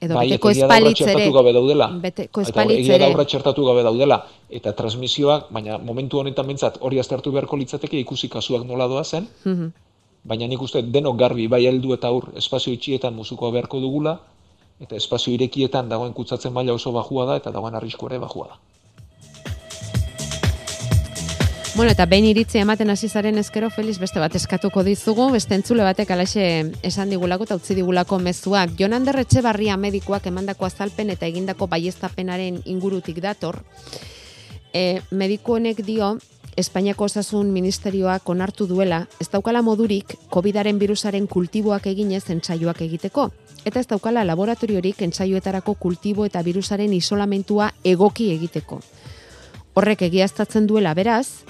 Edo 0.00 0.14
bai, 0.14 0.26
beteko 0.28 0.50
eta 0.50 0.56
egia 0.58 0.66
da 0.66 0.74
obra 0.76 0.76
espalitz 0.90 1.00
ere. 1.00 1.12
txertatu 1.14 1.32
gabe 1.38 1.52
daudela. 1.56 1.86
Beteko 2.02 2.40
Eta 2.40 2.48
espalitz 2.50 2.78
egia 2.80 2.98
da 2.98 3.04
ere. 3.06 3.14
obra 3.14 3.24
txertatu 3.24 3.64
gabe 3.64 3.82
daudela. 3.82 4.18
Eta 4.50 4.72
transmisioak, 4.72 5.46
baina 5.50 5.78
momentu 5.78 6.18
honetan 6.20 6.46
bentsat 6.46 6.76
hori 6.80 6.98
aztertu 7.00 7.32
beharko 7.32 7.56
litzateke 7.56 7.98
ikusi 8.00 8.28
kasuak 8.28 8.64
nola 8.66 8.86
doa 8.88 9.04
zen, 9.04 9.26
Mhm. 9.44 9.72
baina 10.24 10.46
nik 10.46 10.60
uste 10.62 10.82
denok 10.82 11.16
garbi 11.16 11.46
bai 11.48 11.64
heldu 11.66 11.94
eta 11.94 12.08
aur 12.08 12.28
espazio 12.36 12.72
itxietan 12.72 13.14
musukoa 13.14 13.50
beharko 13.52 13.80
dugula, 13.80 14.18
eta 14.80 14.96
espazio 14.96 15.32
irekietan 15.32 15.88
dagoen 15.88 16.12
kutsatzen 16.12 16.52
maila 16.52 16.72
oso 16.74 16.92
bajua 16.92 17.24
da, 17.26 17.36
eta 17.36 17.50
dagoen 17.50 17.74
arrisku 17.74 18.06
ere 18.06 18.18
bajua 18.18 18.46
da. 18.48 18.56
Bueno, 21.76 21.92
eta 21.92 22.06
behin 22.08 22.24
iritzi 22.24 22.56
ematen 22.56 22.88
hasi 22.88 23.10
zaren 23.10 23.36
ezkero, 23.36 23.68
Feliz, 23.68 23.98
beste 24.00 24.16
bat 24.16 24.32
eskatuko 24.34 24.80
dizugu, 24.82 25.26
beste 25.34 25.52
entzule 25.58 25.84
batek 25.84 26.08
alaxe 26.14 26.44
esan 26.88 27.10
digulako 27.12 27.44
eta 27.44 27.56
utzi 27.58 27.74
digulako 27.76 28.16
mezuak. 28.18 28.70
Jon 28.78 28.94
Ander 28.96 29.18
Etxebarria 29.20 29.74
medikuak 29.76 30.24
emandako 30.30 30.64
azalpen 30.64 31.10
eta 31.12 31.26
egindako 31.28 31.66
baieztapenaren 31.68 32.62
ingurutik 32.64 33.20
dator. 33.20 33.58
E, 34.72 35.02
mediku 35.10 35.58
honek 35.58 35.82
dio, 35.84 36.14
Espainiako 36.56 37.10
Osasun 37.10 37.50
Ministerioak 37.52 38.24
onartu 38.32 38.64
duela, 38.66 39.02
ez 39.20 39.28
daukala 39.28 39.60
modurik 39.60 40.14
COVID-aren 40.32 40.78
virusaren 40.80 41.26
kultiboak 41.26 41.90
eginez 41.92 42.22
entsaioak 42.32 42.80
egiteko. 42.86 43.26
Eta 43.66 43.82
ez 43.84 43.86
daukala 43.90 44.24
laboratoriorik 44.24 45.02
entsaioetarako 45.04 45.74
kultibo 45.74 46.24
eta 46.24 46.40
virusaren 46.40 46.96
isolamentua 46.96 47.68
egoki 47.84 48.30
egiteko. 48.32 48.80
Horrek 49.76 50.06
egiaztatzen 50.08 50.64
duela 50.64 50.94
beraz, 50.96 51.44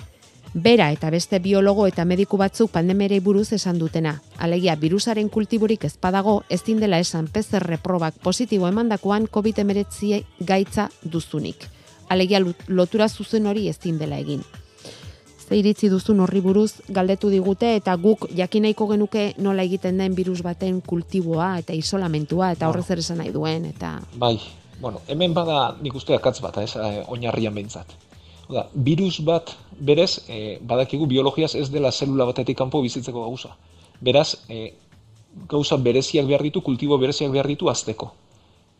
bera 0.56 0.88
eta 0.90 1.10
beste 1.12 1.38
biologo 1.38 1.84
eta 1.86 2.06
mediku 2.08 2.38
batzuk 2.40 2.70
pandemierei 2.72 3.20
buruz 3.20 3.52
esan 3.52 3.78
dutena. 3.78 4.14
Alegia, 4.38 4.74
virusaren 4.80 5.28
kultiborik 5.28 5.84
ez 5.84 5.98
badago, 6.00 6.44
ez 6.48 6.62
dela 6.64 6.98
esan 6.98 7.28
PCR 7.28 7.78
probak 7.82 8.14
positibo 8.22 8.66
emandakoan 8.66 9.26
COVID-19 9.28 10.24
gaitza 10.40 10.88
duzunik. 11.02 11.68
Alegia, 12.08 12.40
lotura 12.68 13.08
zuzen 13.08 13.46
hori 13.46 13.68
ez 13.68 13.78
dela 13.78 14.18
egin. 14.18 14.42
Ze 15.46 15.56
iritzi 15.56 15.88
duzun 15.88 16.20
horri 16.20 16.40
buruz 16.40 16.80
galdetu 16.88 17.28
digute 17.28 17.76
eta 17.76 17.94
guk 17.94 18.26
jakin 18.34 18.62
nahiko 18.62 18.88
genuke 18.88 19.34
nola 19.38 19.62
egiten 19.62 19.98
den 19.98 20.14
virus 20.14 20.42
baten 20.42 20.80
kultiboa 20.80 21.58
eta 21.58 21.72
isolamentua 21.72 22.52
eta 22.52 22.68
horrez 22.68 22.90
ere 22.90 23.00
esan 23.00 23.18
nahi 23.18 23.30
duen 23.30 23.64
eta 23.66 24.00
Bai, 24.16 24.40
bueno, 24.80 25.02
hemen 25.06 25.34
bada 25.34 25.76
nik 25.80 25.94
uste 25.94 26.14
akatz 26.14 26.40
bat, 26.40 26.58
ez, 26.58 26.74
eh, 26.76 27.04
oinarrian 27.06 27.54
behintzat. 27.54 28.05
Oda, 28.48 28.68
virus 28.74 29.20
bat, 29.26 29.50
berez, 29.78 30.22
eh, 30.28 30.58
badakigu 30.62 31.06
biologiaz 31.06 31.54
ez 31.58 31.70
dela 31.70 31.90
zelula 31.90 32.24
batetik 32.24 32.56
kanpo 32.56 32.80
bizitzeko 32.82 33.24
gauza. 33.24 33.56
Beraz, 34.00 34.36
eh, 34.48 34.74
gauza 35.48 35.76
bereziak 35.76 36.26
behar 36.26 36.42
ditu, 36.42 36.62
kultibo 36.62 36.98
bereziak 36.98 37.32
behar 37.32 37.46
ditu 37.46 37.68
azteko. 37.68 38.12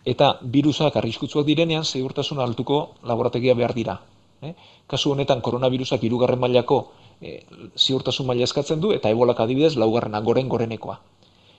Eta 0.05 0.39
virusak 0.43 0.97
arriskutsuak 0.97 1.47
direnean, 1.47 1.85
segurtasun 1.85 2.39
altuko 2.39 2.95
laborategia 3.03 3.55
behar 3.55 3.75
dira. 3.75 4.01
Eh? 4.43 4.55
Kasu 4.87 5.13
honetan, 5.13 5.41
koronavirusak 5.41 6.05
irugarren 6.05 6.39
mailako 6.39 6.93
eh, 7.21 7.45
ziurtasun 7.77 8.27
maila 8.27 8.45
eskatzen 8.45 8.81
du, 8.81 8.93
eta 8.93 9.11
ebolak 9.11 9.41
adibidez, 9.41 9.75
laugarrena, 9.77 10.21
goren 10.21 10.49
gorenekoa. 10.49 11.01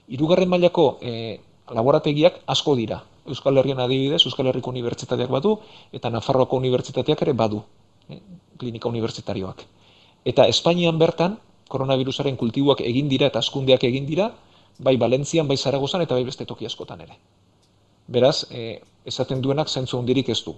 Hirugarren 0.08 0.50
mailako 0.50 0.98
eh, 1.02 1.40
laborategiak 1.76 2.40
asko 2.48 2.76
dira. 2.76 3.02
Euskal 3.28 3.58
Herrian 3.58 3.82
adibidez, 3.84 4.22
Euskal 4.26 4.48
Herriko 4.48 4.72
Unibertsitateak 4.72 5.30
badu, 5.30 5.58
eta 5.92 6.10
Nafarroako 6.10 6.62
Unibertsitateak 6.62 7.26
ere 7.26 7.34
badu, 7.34 7.66
klinika 8.58 8.90
unibertsitarioak. 8.90 9.64
Eta 10.26 10.48
Espainian 10.48 10.98
bertan, 11.00 11.38
koronavirusaren 11.68 12.38
kultiboak 12.38 12.82
egin 12.82 13.10
dira 13.10 13.28
eta 13.28 13.40
askundeak 13.40 13.84
egin 13.84 14.06
dira, 14.08 14.32
bai 14.80 14.96
Valentzian, 14.98 15.48
bai 15.48 15.58
Zaragozan 15.58 16.02
eta 16.02 16.16
bai 16.16 16.24
beste 16.24 16.46
toki 16.46 16.66
askotan 16.66 17.02
ere. 17.02 17.18
Beraz, 18.08 18.46
eh, 18.52 18.82
esaten 19.06 19.42
duenak 19.42 19.70
zentzu 19.70 19.98
handirik 20.00 20.30
ez 20.30 20.44
du. 20.44 20.56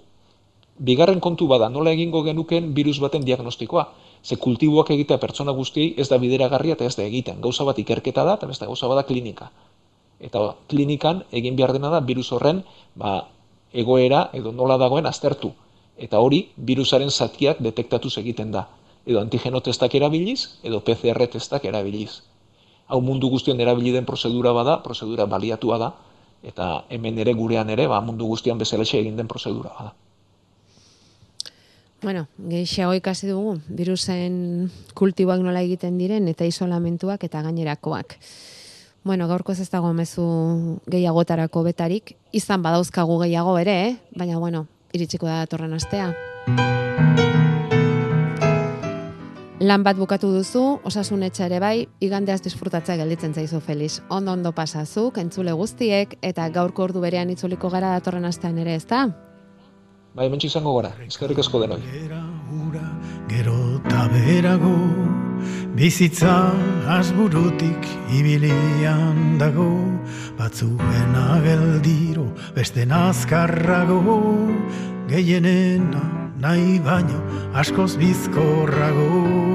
Bigarren 0.78 1.20
kontu 1.20 1.46
bada, 1.46 1.68
nola 1.68 1.92
egingo 1.92 2.22
genuken 2.24 2.74
virus 2.74 2.98
baten 3.00 3.24
diagnostikoa. 3.24 3.88
Ze 4.22 4.36
kultiboak 4.36 4.90
egitea 4.90 5.18
pertsona 5.18 5.52
guztiei 5.52 5.94
ez 5.96 6.08
da 6.08 6.18
bideragarria 6.18 6.76
eta 6.76 6.84
ez 6.84 6.96
da 6.96 7.02
egiten. 7.02 7.40
Gauza 7.40 7.64
bat 7.64 7.78
ikerketa 7.78 8.24
da 8.24 8.34
eta 8.34 8.46
beste 8.46 8.66
gauza 8.66 8.88
bada 8.88 9.02
klinika. 9.02 9.50
Eta 10.20 10.54
klinikan 10.68 11.24
egin 11.32 11.56
behar 11.56 11.72
dena 11.72 11.90
da 11.90 12.00
virus 12.00 12.30
horren 12.32 12.64
ba, 12.94 13.28
egoera 13.72 14.28
edo 14.32 14.52
nola 14.52 14.76
dagoen 14.78 15.06
aztertu. 15.06 15.52
Eta 16.00 16.20
hori 16.24 16.46
virusaren 16.56 17.10
zatiak 17.10 17.60
detektatuz 17.60 18.16
egiten 18.22 18.52
da. 18.54 18.66
Edo 19.04 19.20
antigeno 19.20 19.60
testak 19.60 19.94
erabiliz, 19.98 20.60
edo 20.64 20.80
PCR 20.84 21.26
testak 21.28 21.66
erabiliz. 21.68 22.22
Hau 22.88 23.00
mundu 23.04 23.28
guztian 23.30 23.60
erabili 23.60 23.92
den 23.92 24.06
prozedura 24.08 24.52
bada, 24.56 24.80
prozedura 24.82 25.26
baliatua 25.28 25.78
da, 25.78 25.90
eta 26.42 26.70
hemen 26.88 27.20
ere 27.20 27.34
gurean 27.36 27.68
ere, 27.70 27.86
ba, 27.86 28.00
mundu 28.00 28.26
guztian 28.26 28.58
bezalaxe 28.58 28.98
egin 28.98 29.20
den 29.20 29.28
prozedura 29.28 29.74
bada. 29.76 29.92
Bueno, 32.00 32.24
gehiago 32.48 32.94
ikasi 32.96 33.28
dugu, 33.28 33.58
virusen 33.68 34.70
kultiboak 34.96 35.44
nola 35.44 35.60
egiten 35.60 35.98
diren, 36.00 36.28
eta 36.32 36.48
isolamentuak 36.48 37.28
eta 37.28 37.44
gainerakoak. 37.44 38.16
Bueno, 39.04 39.28
gaurko 39.28 39.52
ez 39.52 39.68
dago 39.68 39.92
mezu 39.92 40.24
gehiagotarako 40.88 41.62
betarik, 41.68 42.14
izan 42.32 42.64
badauzkagu 42.64 43.20
gehiago 43.26 43.58
ere, 43.60 43.76
eh? 43.88 43.96
baina 44.16 44.38
bueno, 44.40 44.66
iritsiko 44.92 45.26
da 45.26 45.42
datorren 45.44 45.72
astea. 45.74 46.10
Lan 49.60 49.82
bat 49.84 49.98
bukatu 50.00 50.30
duzu, 50.32 50.62
osasun 50.88 51.22
etxe 51.26 51.44
ere 51.44 51.58
bai, 51.60 51.82
igandeaz 52.00 52.38
disfrutatzea 52.46 52.96
gelditzen 52.96 53.34
zaizu 53.36 53.60
Feliz. 53.60 53.98
Ondo 54.08 54.32
ondo 54.32 54.54
pasazuk, 54.56 55.18
entzule 55.20 55.52
guztiek, 55.52 56.16
eta 56.24 56.48
gaurko 56.48 56.86
ordu 56.88 57.02
berean 57.04 57.28
itzuliko 57.28 57.68
gara 57.68 57.90
datorren 57.98 58.24
astean 58.24 58.56
ere, 58.58 58.78
ezta? 58.80 59.02
Bai, 60.14 60.26
hementxe 60.26 60.48
izango 60.48 60.72
gara, 60.78 60.94
eskerrik 61.04 61.44
asko 61.44 61.60
denoi. 61.60 61.82
Gero 63.28 63.58
eta 63.76 64.08
berago, 64.14 64.72
bizitza 65.80 66.52
asburutik 66.92 67.86
ibilian 68.12 69.38
dago, 69.40 69.70
batzuen 70.36 71.14
ageldiro, 71.16 72.26
beste 72.52 72.84
nazkarrago, 72.84 74.20
gehienena 75.08 76.04
nahi 76.44 76.76
baino 76.84 77.22
askoz 77.62 77.94
bizkorrago. 77.96 79.49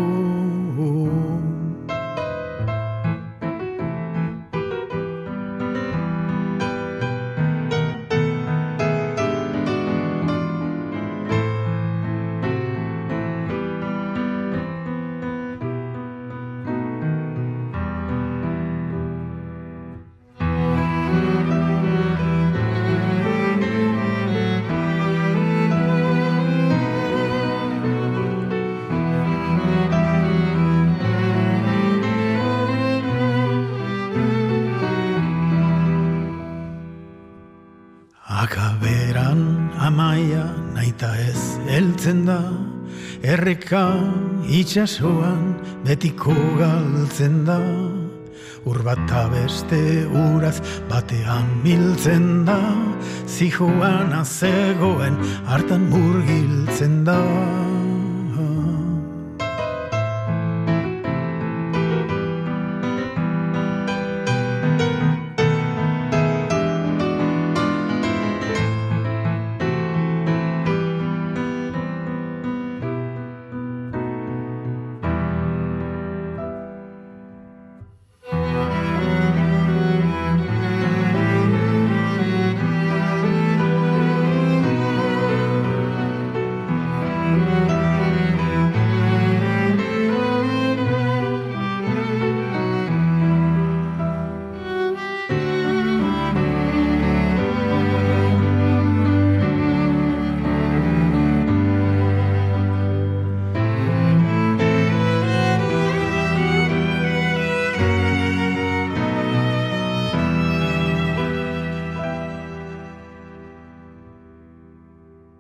Ez 42.06 42.12
heltzen 42.12 42.26
da 42.26 42.42
Erreka 43.24 43.98
itxasoan 44.48 45.56
betiko 45.84 46.34
galtzen 46.60 47.46
da. 47.46 47.58
Ur 48.66 48.84
bata 48.84 49.28
beste 49.30 50.06
uraz 50.14 50.62
batean 50.90 51.50
miltzen 51.64 52.46
da 52.46 52.60
Zijoan 53.28 54.14
azegoen 54.14 55.18
hartan 55.46 55.90
murgiltzen 55.90 57.04
da 57.06 57.22